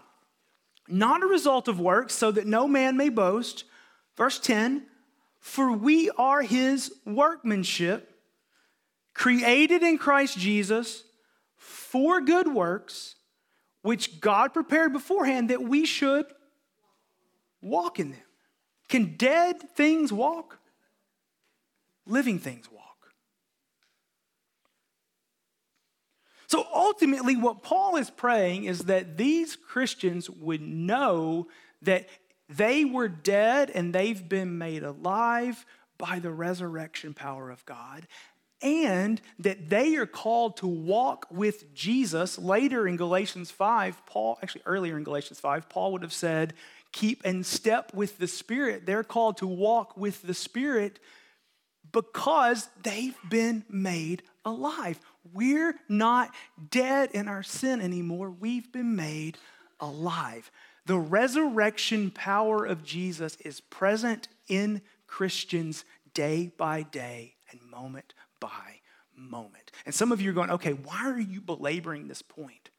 not 0.88 1.22
a 1.22 1.26
result 1.26 1.68
of 1.68 1.80
works, 1.80 2.14
so 2.14 2.30
that 2.30 2.46
no 2.46 2.66
man 2.66 2.96
may 2.96 3.08
boast. 3.08 3.64
Verse 4.16 4.38
10 4.38 4.86
For 5.42 5.72
we 5.72 6.08
are 6.10 6.40
his 6.40 6.94
workmanship, 7.04 8.14
created 9.12 9.82
in 9.82 9.98
Christ 9.98 10.38
Jesus 10.38 11.02
for 11.56 12.20
good 12.20 12.46
works, 12.46 13.16
which 13.82 14.20
God 14.20 14.54
prepared 14.54 14.92
beforehand 14.92 15.50
that 15.50 15.60
we 15.60 15.84
should 15.84 16.26
walk 17.60 17.98
in 17.98 18.12
them. 18.12 18.20
Can 18.88 19.16
dead 19.16 19.60
things 19.74 20.12
walk? 20.12 20.60
Living 22.06 22.38
things 22.38 22.70
walk. 22.70 22.82
So 26.46 26.64
ultimately, 26.72 27.34
what 27.34 27.64
Paul 27.64 27.96
is 27.96 28.10
praying 28.10 28.64
is 28.64 28.82
that 28.82 29.16
these 29.16 29.56
Christians 29.56 30.30
would 30.30 30.62
know 30.62 31.48
that 31.82 32.06
they 32.56 32.84
were 32.84 33.08
dead 33.08 33.70
and 33.70 33.94
they've 33.94 34.28
been 34.28 34.58
made 34.58 34.82
alive 34.82 35.64
by 35.98 36.18
the 36.18 36.30
resurrection 36.30 37.14
power 37.14 37.50
of 37.50 37.64
God, 37.64 38.06
and 38.60 39.20
that 39.38 39.68
they 39.68 39.96
are 39.96 40.06
called 40.06 40.56
to 40.58 40.66
walk 40.66 41.26
with 41.30 41.74
Jesus. 41.74 42.38
Later 42.38 42.86
in 42.86 42.96
Galatians 42.96 43.50
5, 43.50 44.06
Paul, 44.06 44.38
actually 44.42 44.62
earlier 44.66 44.96
in 44.96 45.04
Galatians 45.04 45.40
5, 45.40 45.68
Paul 45.68 45.92
would 45.92 46.02
have 46.02 46.12
said, 46.12 46.54
Keep 46.92 47.24
in 47.24 47.42
step 47.42 47.94
with 47.94 48.18
the 48.18 48.28
Spirit. 48.28 48.84
They're 48.84 49.04
called 49.04 49.38
to 49.38 49.46
walk 49.46 49.96
with 49.96 50.22
the 50.22 50.34
Spirit 50.34 50.98
because 51.90 52.68
they've 52.82 53.16
been 53.28 53.64
made 53.70 54.22
alive. 54.44 55.00
We're 55.32 55.74
not 55.88 56.34
dead 56.70 57.10
in 57.12 57.28
our 57.28 57.42
sin 57.42 57.80
anymore. 57.80 58.30
We've 58.30 58.70
been 58.72 58.96
made 58.96 59.38
alive. 59.80 60.50
The 60.86 60.98
resurrection 60.98 62.10
power 62.10 62.64
of 62.64 62.82
Jesus 62.84 63.36
is 63.36 63.60
present 63.60 64.28
in 64.48 64.82
Christians 65.06 65.84
day 66.14 66.52
by 66.56 66.82
day 66.82 67.34
and 67.50 67.60
moment 67.70 68.14
by 68.40 68.80
moment. 69.16 69.70
And 69.86 69.94
some 69.94 70.12
of 70.12 70.20
you 70.20 70.30
are 70.30 70.34
going, 70.34 70.50
okay, 70.50 70.72
why 70.72 71.04
are 71.04 71.20
you 71.20 71.40
belaboring 71.40 72.08
this 72.08 72.22
point? 72.22 72.70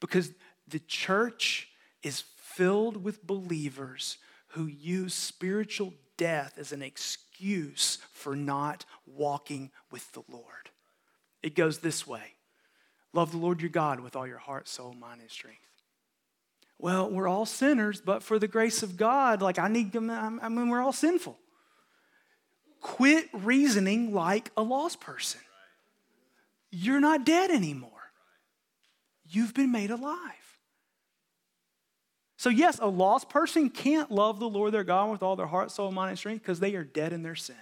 Because 0.00 0.32
the 0.68 0.78
church 0.80 1.68
is 2.02 2.24
filled 2.36 3.02
with 3.02 3.26
believers 3.26 4.18
who 4.48 4.66
use 4.66 5.12
spiritual 5.12 5.92
death 6.16 6.54
as 6.58 6.72
an 6.72 6.82
excuse 6.82 7.98
for 8.12 8.34
not 8.34 8.84
walking 9.06 9.70
with 9.90 10.10
the 10.12 10.22
Lord. 10.30 10.70
It 11.42 11.54
goes 11.54 11.78
this 11.78 12.06
way 12.06 12.34
Love 13.12 13.32
the 13.32 13.38
Lord 13.38 13.60
your 13.60 13.70
God 13.70 14.00
with 14.00 14.16
all 14.16 14.26
your 14.26 14.38
heart, 14.38 14.68
soul, 14.68 14.94
mind, 14.94 15.20
and 15.20 15.30
strength. 15.30 15.60
Well, 16.78 17.10
we're 17.10 17.28
all 17.28 17.46
sinners, 17.46 18.00
but 18.00 18.22
for 18.22 18.38
the 18.38 18.48
grace 18.48 18.82
of 18.82 18.96
God, 18.96 19.40
like 19.40 19.58
I 19.58 19.68
need, 19.68 19.92
them. 19.92 20.10
I 20.10 20.48
mean, 20.48 20.68
we're 20.68 20.82
all 20.82 20.92
sinful. 20.92 21.38
Quit 22.80 23.28
reasoning 23.32 24.12
like 24.12 24.50
a 24.56 24.62
lost 24.62 25.00
person. 25.00 25.40
You're 26.70 27.00
not 27.00 27.24
dead 27.24 27.50
anymore. 27.50 27.90
You've 29.28 29.54
been 29.54 29.72
made 29.72 29.90
alive. 29.90 30.20
So, 32.36 32.50
yes, 32.50 32.78
a 32.80 32.86
lost 32.86 33.30
person 33.30 33.70
can't 33.70 34.10
love 34.10 34.38
the 34.38 34.48
Lord 34.48 34.72
their 34.72 34.84
God 34.84 35.10
with 35.10 35.22
all 35.22 35.36
their 35.36 35.46
heart, 35.46 35.70
soul, 35.70 35.90
mind, 35.90 36.10
and 36.10 36.18
strength 36.18 36.42
because 36.42 36.60
they 36.60 36.74
are 36.74 36.84
dead 36.84 37.12
in 37.14 37.22
their 37.22 37.34
sin. 37.34 37.56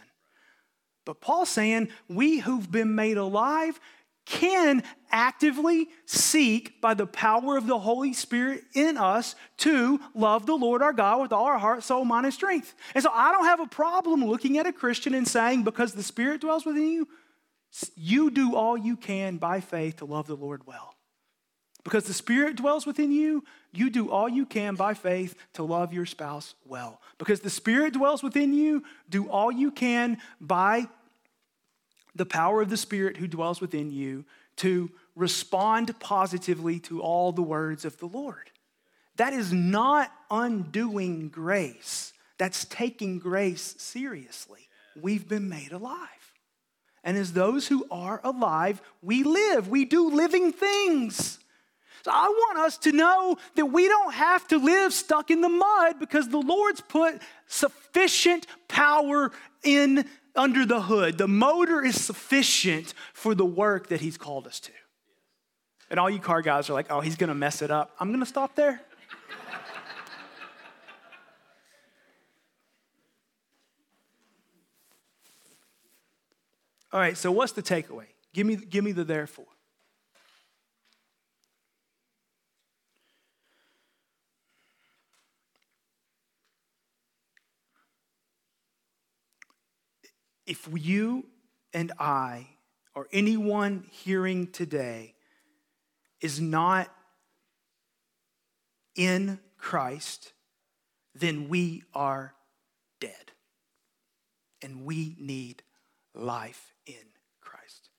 But 1.04 1.20
Paul's 1.20 1.48
saying 1.48 1.88
we 2.08 2.38
who've 2.38 2.70
been 2.70 2.94
made 2.94 3.16
alive 3.16 3.78
can 4.26 4.82
actively 5.10 5.88
seek 6.06 6.80
by 6.80 6.94
the 6.94 7.06
power 7.06 7.56
of 7.56 7.66
the 7.66 7.78
Holy 7.78 8.12
Spirit 8.12 8.64
in 8.74 8.96
us 8.96 9.36
to 9.58 10.00
love 10.14 10.46
the 10.46 10.56
Lord 10.56 10.82
our 10.82 10.92
God 10.92 11.20
with 11.20 11.32
all 11.32 11.44
our 11.44 11.58
heart, 11.58 11.82
soul, 11.82 12.04
mind, 12.04 12.26
and 12.26 12.34
strength. 12.34 12.74
And 12.94 13.02
so 13.02 13.10
I 13.12 13.32
don't 13.32 13.44
have 13.44 13.60
a 13.60 13.66
problem 13.66 14.24
looking 14.24 14.58
at 14.58 14.66
a 14.66 14.72
Christian 14.72 15.14
and 15.14 15.28
saying, 15.28 15.62
because 15.62 15.92
the 15.92 16.02
Spirit 16.02 16.40
dwells 16.40 16.64
within 16.64 16.88
you, 16.88 17.08
you 17.96 18.30
do 18.30 18.54
all 18.56 18.78
you 18.78 18.96
can 18.96 19.36
by 19.36 19.60
faith 19.60 19.96
to 19.96 20.04
love 20.04 20.26
the 20.26 20.36
Lord 20.36 20.66
well. 20.66 20.94
Because 21.84 22.04
the 22.04 22.14
Spirit 22.14 22.56
dwells 22.56 22.86
within 22.86 23.12
you, 23.12 23.44
you 23.72 23.90
do 23.90 24.10
all 24.10 24.28
you 24.28 24.46
can 24.46 24.74
by 24.74 24.94
faith 24.94 25.36
to 25.52 25.62
love 25.62 25.92
your 25.92 26.06
spouse 26.06 26.54
well. 26.64 27.00
Because 27.18 27.40
the 27.40 27.50
Spirit 27.50 27.92
dwells 27.92 28.22
within 28.22 28.54
you, 28.54 28.84
do 29.10 29.28
all 29.28 29.52
you 29.52 29.70
can 29.70 30.16
by 30.40 30.88
the 32.14 32.26
power 32.26 32.62
of 32.62 32.70
the 32.70 32.76
Spirit 32.76 33.16
who 33.16 33.26
dwells 33.26 33.60
within 33.60 33.90
you 33.90 34.24
to 34.56 34.90
respond 35.16 35.98
positively 36.00 36.78
to 36.80 37.00
all 37.00 37.32
the 37.32 37.42
words 37.42 37.84
of 37.84 37.98
the 37.98 38.06
Lord. 38.06 38.50
That 39.16 39.32
is 39.32 39.52
not 39.52 40.10
undoing 40.30 41.28
grace, 41.28 42.12
that's 42.38 42.64
taking 42.64 43.18
grace 43.18 43.74
seriously. 43.78 44.68
We've 45.00 45.28
been 45.28 45.48
made 45.48 45.72
alive. 45.72 46.08
And 47.02 47.16
as 47.16 47.32
those 47.32 47.68
who 47.68 47.86
are 47.90 48.20
alive, 48.24 48.80
we 49.02 49.22
live, 49.22 49.68
we 49.68 49.84
do 49.84 50.10
living 50.10 50.52
things. 50.52 51.38
So 52.04 52.10
I 52.10 52.28
want 52.28 52.58
us 52.58 52.78
to 52.78 52.92
know 52.92 53.36
that 53.56 53.66
we 53.66 53.88
don't 53.88 54.14
have 54.14 54.46
to 54.48 54.58
live 54.58 54.92
stuck 54.92 55.30
in 55.30 55.40
the 55.40 55.48
mud 55.48 55.98
because 55.98 56.28
the 56.28 56.38
Lord's 56.38 56.80
put 56.80 57.20
sufficient 57.46 58.46
power 58.68 59.32
in 59.62 60.04
under 60.36 60.66
the 60.66 60.82
hood. 60.82 61.18
The 61.18 61.28
motor 61.28 61.84
is 61.84 62.02
sufficient 62.02 62.94
for 63.12 63.34
the 63.34 63.44
work 63.44 63.88
that 63.88 64.00
He's 64.00 64.16
called 64.16 64.46
us 64.46 64.60
to. 64.60 64.72
And 65.90 66.00
all 66.00 66.08
you 66.10 66.18
car 66.18 66.42
guys 66.42 66.68
are 66.70 66.72
like, 66.72 66.86
oh, 66.90 67.00
he's 67.00 67.16
gonna 67.16 67.34
mess 67.34 67.62
it 67.62 67.70
up. 67.70 67.94
I'm 68.00 68.10
gonna 68.10 68.26
stop 68.26 68.56
there. 68.56 68.80
all 76.92 77.00
right, 77.00 77.16
so 77.16 77.30
what's 77.30 77.52
the 77.52 77.62
takeaway? 77.62 78.06
Give 78.32 78.44
me, 78.46 78.56
give 78.56 78.82
me 78.82 78.90
the 78.92 79.04
therefore. 79.04 79.44
If 90.46 90.68
you 90.72 91.26
and 91.72 91.92
I, 91.98 92.48
or 92.94 93.08
anyone 93.12 93.86
hearing 93.90 94.46
today, 94.48 95.14
is 96.20 96.40
not 96.40 96.88
in 98.94 99.40
Christ, 99.58 100.32
then 101.14 101.48
we 101.48 101.82
are 101.94 102.34
dead. 103.00 103.32
And 104.62 104.84
we 104.84 105.16
need 105.18 105.62
life 106.14 106.74
in 106.86 106.94
Christ. 107.40 107.90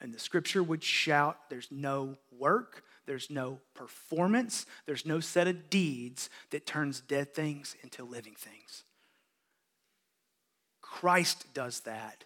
And 0.00 0.14
the 0.14 0.18
scripture 0.18 0.62
would 0.62 0.82
shout 0.82 1.36
there's 1.50 1.68
no 1.70 2.16
work, 2.30 2.84
there's 3.06 3.30
no 3.30 3.58
performance, 3.74 4.66
there's 4.86 5.04
no 5.04 5.20
set 5.20 5.48
of 5.48 5.68
deeds 5.68 6.30
that 6.50 6.66
turns 6.66 7.00
dead 7.00 7.34
things 7.34 7.76
into 7.82 8.04
living 8.04 8.34
things. 8.38 8.84
Christ 11.00 11.52
does 11.54 11.80
that, 11.80 12.22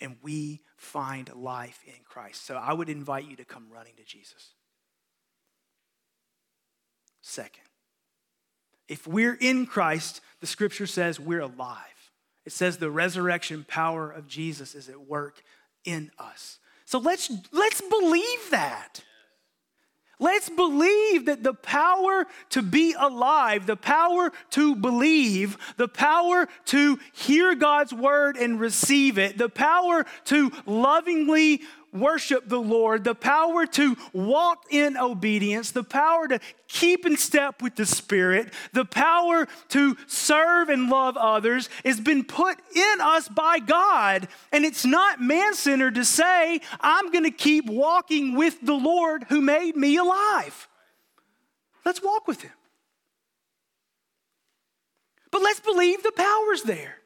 and 0.00 0.16
we 0.20 0.60
find 0.76 1.32
life 1.36 1.84
in 1.86 2.02
Christ. 2.04 2.44
So 2.44 2.56
I 2.56 2.72
would 2.72 2.88
invite 2.88 3.30
you 3.30 3.36
to 3.36 3.44
come 3.44 3.68
running 3.72 3.92
to 3.98 4.02
Jesus. 4.02 4.54
Second, 7.22 7.62
if 8.88 9.06
we're 9.06 9.38
in 9.40 9.66
Christ, 9.66 10.20
the 10.40 10.48
scripture 10.48 10.88
says 10.88 11.20
we're 11.20 11.42
alive. 11.42 12.10
It 12.44 12.50
says 12.50 12.78
the 12.78 12.90
resurrection 12.90 13.64
power 13.68 14.10
of 14.10 14.26
Jesus 14.26 14.74
is 14.74 14.88
at 14.88 15.06
work 15.06 15.40
in 15.84 16.10
us. 16.18 16.58
So 16.86 16.98
let's, 16.98 17.30
let's 17.52 17.82
believe 17.82 18.50
that. 18.50 19.04
Let's 20.18 20.48
believe 20.48 21.26
that 21.26 21.42
the 21.42 21.52
power 21.52 22.26
to 22.50 22.62
be 22.62 22.94
alive, 22.98 23.66
the 23.66 23.76
power 23.76 24.32
to 24.50 24.74
believe, 24.74 25.58
the 25.76 25.88
power 25.88 26.48
to 26.66 26.98
hear 27.12 27.54
God's 27.54 27.92
word 27.92 28.36
and 28.36 28.58
receive 28.58 29.18
it, 29.18 29.36
the 29.36 29.50
power 29.50 30.06
to 30.26 30.50
lovingly 30.64 31.60
worship 32.00 32.48
the 32.48 32.60
Lord, 32.60 33.04
the 33.04 33.14
power 33.14 33.66
to 33.66 33.96
walk 34.12 34.64
in 34.70 34.96
obedience, 34.96 35.70
the 35.70 35.84
power 35.84 36.28
to 36.28 36.40
keep 36.68 37.06
in 37.06 37.16
step 37.16 37.62
with 37.62 37.76
the 37.76 37.86
Spirit, 37.86 38.52
the 38.72 38.84
power 38.84 39.46
to 39.68 39.96
serve 40.06 40.68
and 40.68 40.88
love 40.88 41.16
others 41.16 41.68
has 41.84 42.00
been 42.00 42.24
put 42.24 42.58
in 42.74 43.00
us 43.00 43.28
by 43.28 43.58
God. 43.58 44.28
And 44.52 44.64
it's 44.64 44.84
not 44.84 45.20
man 45.20 45.54
centered 45.54 45.94
to 45.96 46.04
say, 46.04 46.60
I'm 46.80 47.10
going 47.10 47.24
to 47.24 47.30
keep 47.30 47.66
walking 47.66 48.34
with 48.34 48.60
the 48.62 48.74
Lord 48.74 49.24
who 49.28 49.40
made 49.40 49.76
me 49.76 49.96
alive. 49.96 50.68
Let's 51.84 52.02
walk 52.02 52.26
with 52.26 52.42
Him. 52.42 52.52
But 55.30 55.42
let's 55.42 55.60
believe 55.60 56.02
the 56.02 56.12
power's 56.12 56.62
there. 56.62 56.96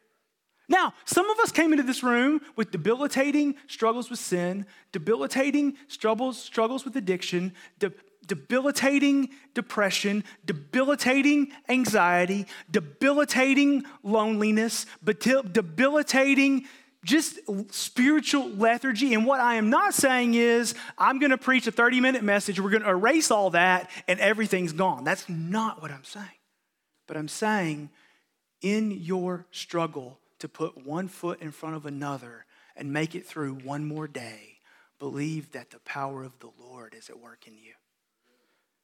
Now, 0.71 0.95
some 1.05 1.29
of 1.29 1.41
us 1.41 1.51
came 1.51 1.73
into 1.73 1.83
this 1.83 2.05
room 2.05 2.41
with 2.55 2.71
debilitating 2.71 3.57
struggles 3.67 4.09
with 4.09 4.21
sin, 4.21 4.67
debilitating 4.93 5.77
struggles, 5.89 6.41
struggles 6.41 6.85
with 6.85 6.95
addiction, 6.95 7.55
de- 7.81 7.93
debilitating 8.25 9.31
depression, 9.53 10.23
debilitating 10.45 11.49
anxiety, 11.69 12.47
debilitating 12.71 13.83
loneliness, 14.05 14.87
debilitating 15.03 16.67
just 17.05 17.41
spiritual 17.71 18.49
lethargy. 18.51 19.13
And 19.13 19.27
what 19.27 19.41
I 19.41 19.57
am 19.57 19.71
not 19.71 19.93
saying 19.93 20.35
is, 20.35 20.77
I'm 20.97 21.19
going 21.19 21.31
to 21.31 21.39
preach 21.39 21.67
a 21.67 21.73
30 21.73 22.01
minute 22.01 22.23
message, 22.23 22.61
we're 22.61 22.71
going 22.71 22.85
to 22.85 22.91
erase 22.91 23.33
all 23.33 23.51
that, 23.51 23.91
and 24.07 24.21
everything's 24.21 24.73
gone. 24.73 25.03
That's 25.03 25.29
not 25.29 25.83
what 25.83 25.91
I'm 25.91 26.05
saying. 26.05 26.27
But 27.09 27.17
I'm 27.17 27.27
saying, 27.27 27.91
in 28.63 28.93
your 28.93 29.47
struggle 29.51 30.20
to 30.41 30.49
put 30.49 30.85
one 30.85 31.09
foot 31.09 31.41
in 31.41 31.53
front 31.53 31.77
of 31.77 31.87
another 31.87 32.45
and 32.77 32.93
make 32.93 33.15
it 33.15 33.27
through 33.27 33.55
one 33.55 33.87
more 33.87 34.09
day, 34.09 34.59
believe 34.99 35.53
that 35.53 35.71
the 35.71 35.81
power 35.81 36.23
of 36.23 36.39
the 36.41 36.51
Lord 36.59 36.95
is 36.95 37.09
at 37.09 37.19
work 37.19 37.47
in 37.47 37.55
you. 37.55 37.73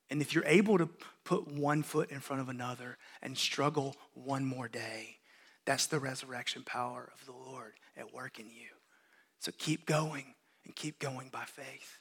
And 0.09 0.23
if 0.23 0.35
you're 0.35 0.47
able 0.47 0.79
to 0.79 0.89
put 1.25 1.49
one 1.49 1.83
foot 1.83 2.11
in 2.11 2.21
front 2.21 2.41
of 2.41 2.49
another 2.49 2.97
and 3.23 3.37
struggle 3.37 3.97
one 4.15 4.45
more 4.45 4.69
day, 4.69 5.17
that's 5.65 5.87
the 5.87 5.99
resurrection 5.99 6.63
power 6.65 7.11
of 7.13 7.27
the 7.27 7.33
Lord 7.33 7.73
at 7.97 8.15
work 8.15 8.39
in 8.39 8.47
you. 8.47 8.69
So 9.41 9.53
keep 9.59 9.85
going 9.85 10.35
and 10.65 10.77
keep 10.77 10.99
going 10.99 11.29
by 11.31 11.45
faith. 11.45 11.99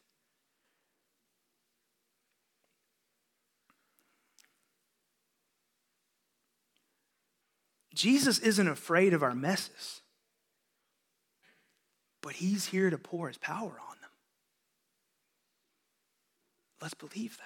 Jesus 7.96 8.40
isn't 8.40 8.68
afraid 8.68 9.14
of 9.14 9.24
our 9.24 9.34
messes, 9.34 10.02
but 12.22 12.34
he's 12.34 12.66
here 12.66 12.90
to 12.90 12.98
pour 12.98 13.30
his 13.30 13.38
power 13.38 13.70
on 13.70 13.98
them. 14.02 14.10
Let's 16.82 16.94
believe 16.94 17.38
that. 17.38 17.46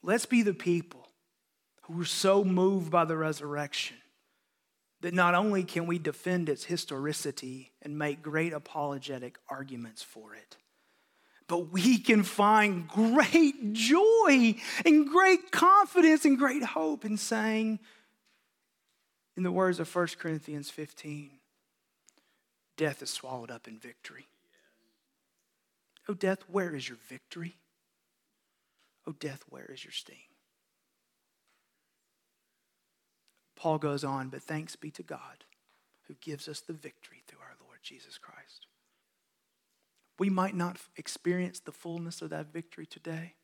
Let's 0.00 0.26
be 0.26 0.42
the 0.42 0.54
people 0.54 1.08
who 1.82 2.00
are 2.00 2.06
so 2.06 2.44
moved 2.44 2.90
by 2.90 3.04
the 3.04 3.16
resurrection 3.16 3.96
that 5.00 5.12
not 5.12 5.34
only 5.34 5.64
can 5.64 5.86
we 5.86 5.98
defend 5.98 6.48
its 6.48 6.64
historicity 6.64 7.72
and 7.82 7.98
make 7.98 8.22
great 8.22 8.52
apologetic 8.52 9.38
arguments 9.48 10.02
for 10.02 10.34
it, 10.34 10.56
but 11.48 11.70
we 11.70 11.98
can 11.98 12.22
find 12.22 12.86
great 12.86 13.72
joy 13.72 14.54
and 14.84 15.08
great 15.08 15.50
confidence 15.50 16.24
and 16.24 16.38
great 16.38 16.62
hope 16.62 17.04
in 17.04 17.16
saying, 17.16 17.80
in 19.36 19.42
the 19.42 19.52
words 19.52 19.80
of 19.80 19.94
1 19.94 20.08
Corinthians 20.18 20.68
15, 20.68 21.30
death 22.76 23.02
is 23.02 23.10
swallowed 23.10 23.50
up 23.50 23.66
in 23.66 23.78
victory. 23.78 24.26
Oh, 26.08 26.14
death, 26.14 26.40
where 26.48 26.74
is 26.74 26.88
your 26.88 26.98
victory? 27.08 27.56
Oh, 29.06 29.12
death, 29.12 29.44
where 29.48 29.70
is 29.72 29.84
your 29.84 29.92
sting? 29.92 30.16
Paul 33.56 33.78
goes 33.78 34.04
on, 34.04 34.28
but 34.28 34.42
thanks 34.42 34.76
be 34.76 34.90
to 34.92 35.02
God 35.02 35.44
who 36.06 36.14
gives 36.20 36.46
us 36.46 36.60
the 36.60 36.72
victory 36.72 37.22
through 37.26 37.40
our 37.40 37.56
Lord 37.64 37.78
Jesus 37.82 38.18
Christ. 38.18 38.66
We 40.18 40.30
might 40.30 40.54
not 40.54 40.78
experience 40.96 41.60
the 41.60 41.72
fullness 41.72 42.22
of 42.22 42.30
that 42.30 42.52
victory 42.52 42.86
today, 42.86 43.34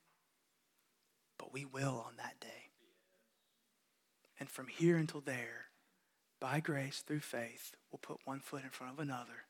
but 1.38 1.52
we 1.52 1.64
will 1.64 2.04
on 2.06 2.16
that 2.16 2.40
day. 2.40 2.70
And 4.40 4.48
from 4.48 4.66
here 4.66 4.96
until 4.96 5.20
there, 5.20 5.66
by 6.40 6.60
grace, 6.60 7.02
through 7.06 7.20
faith, 7.20 7.74
we'll 7.90 8.00
put 8.02 8.18
one 8.24 8.40
foot 8.40 8.64
in 8.64 8.70
front 8.70 8.92
of 8.92 8.98
another. 8.98 9.46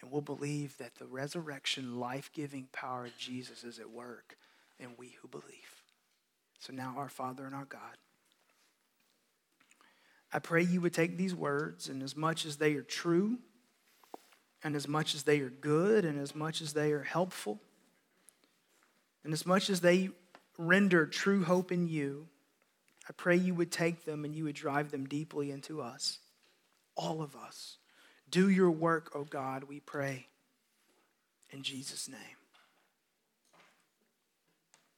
And 0.00 0.10
we'll 0.10 0.20
believe 0.20 0.76
that 0.78 0.96
the 0.96 1.06
resurrection, 1.06 1.98
life 1.98 2.30
giving 2.32 2.68
power 2.72 3.06
of 3.06 3.16
Jesus 3.18 3.64
is 3.64 3.78
at 3.78 3.90
work 3.90 4.36
in 4.78 4.90
we 4.98 5.16
who 5.20 5.28
believe. 5.28 5.82
So 6.58 6.72
now, 6.72 6.94
our 6.96 7.08
Father 7.08 7.44
and 7.44 7.54
our 7.54 7.64
God, 7.64 7.96
I 10.32 10.38
pray 10.38 10.62
you 10.62 10.80
would 10.80 10.94
take 10.94 11.16
these 11.16 11.34
words, 11.34 11.88
and 11.88 12.02
as 12.02 12.16
much 12.16 12.44
as 12.44 12.56
they 12.56 12.74
are 12.74 12.82
true, 12.82 13.38
and 14.62 14.74
as 14.74 14.88
much 14.88 15.14
as 15.14 15.24
they 15.24 15.40
are 15.40 15.50
good, 15.50 16.04
and 16.04 16.18
as 16.18 16.34
much 16.34 16.60
as 16.60 16.72
they 16.72 16.92
are 16.92 17.02
helpful, 17.02 17.60
and 19.24 19.32
as 19.32 19.44
much 19.44 19.70
as 19.70 19.80
they 19.80 20.10
render 20.58 21.06
true 21.06 21.44
hope 21.44 21.72
in 21.72 21.88
you, 21.88 22.28
I 23.08 23.12
pray 23.12 23.36
you 23.36 23.54
would 23.54 23.70
take 23.70 24.04
them 24.04 24.24
and 24.24 24.34
you 24.34 24.44
would 24.44 24.54
drive 24.54 24.90
them 24.90 25.06
deeply 25.06 25.50
into 25.50 25.80
us, 25.80 26.18
all 26.96 27.22
of 27.22 27.36
us. 27.36 27.78
Do 28.28 28.48
your 28.48 28.70
work, 28.70 29.12
O 29.14 29.20
oh 29.20 29.24
God, 29.24 29.64
we 29.64 29.80
pray. 29.80 30.26
In 31.50 31.62
Jesus' 31.62 32.08
name. 32.08 32.45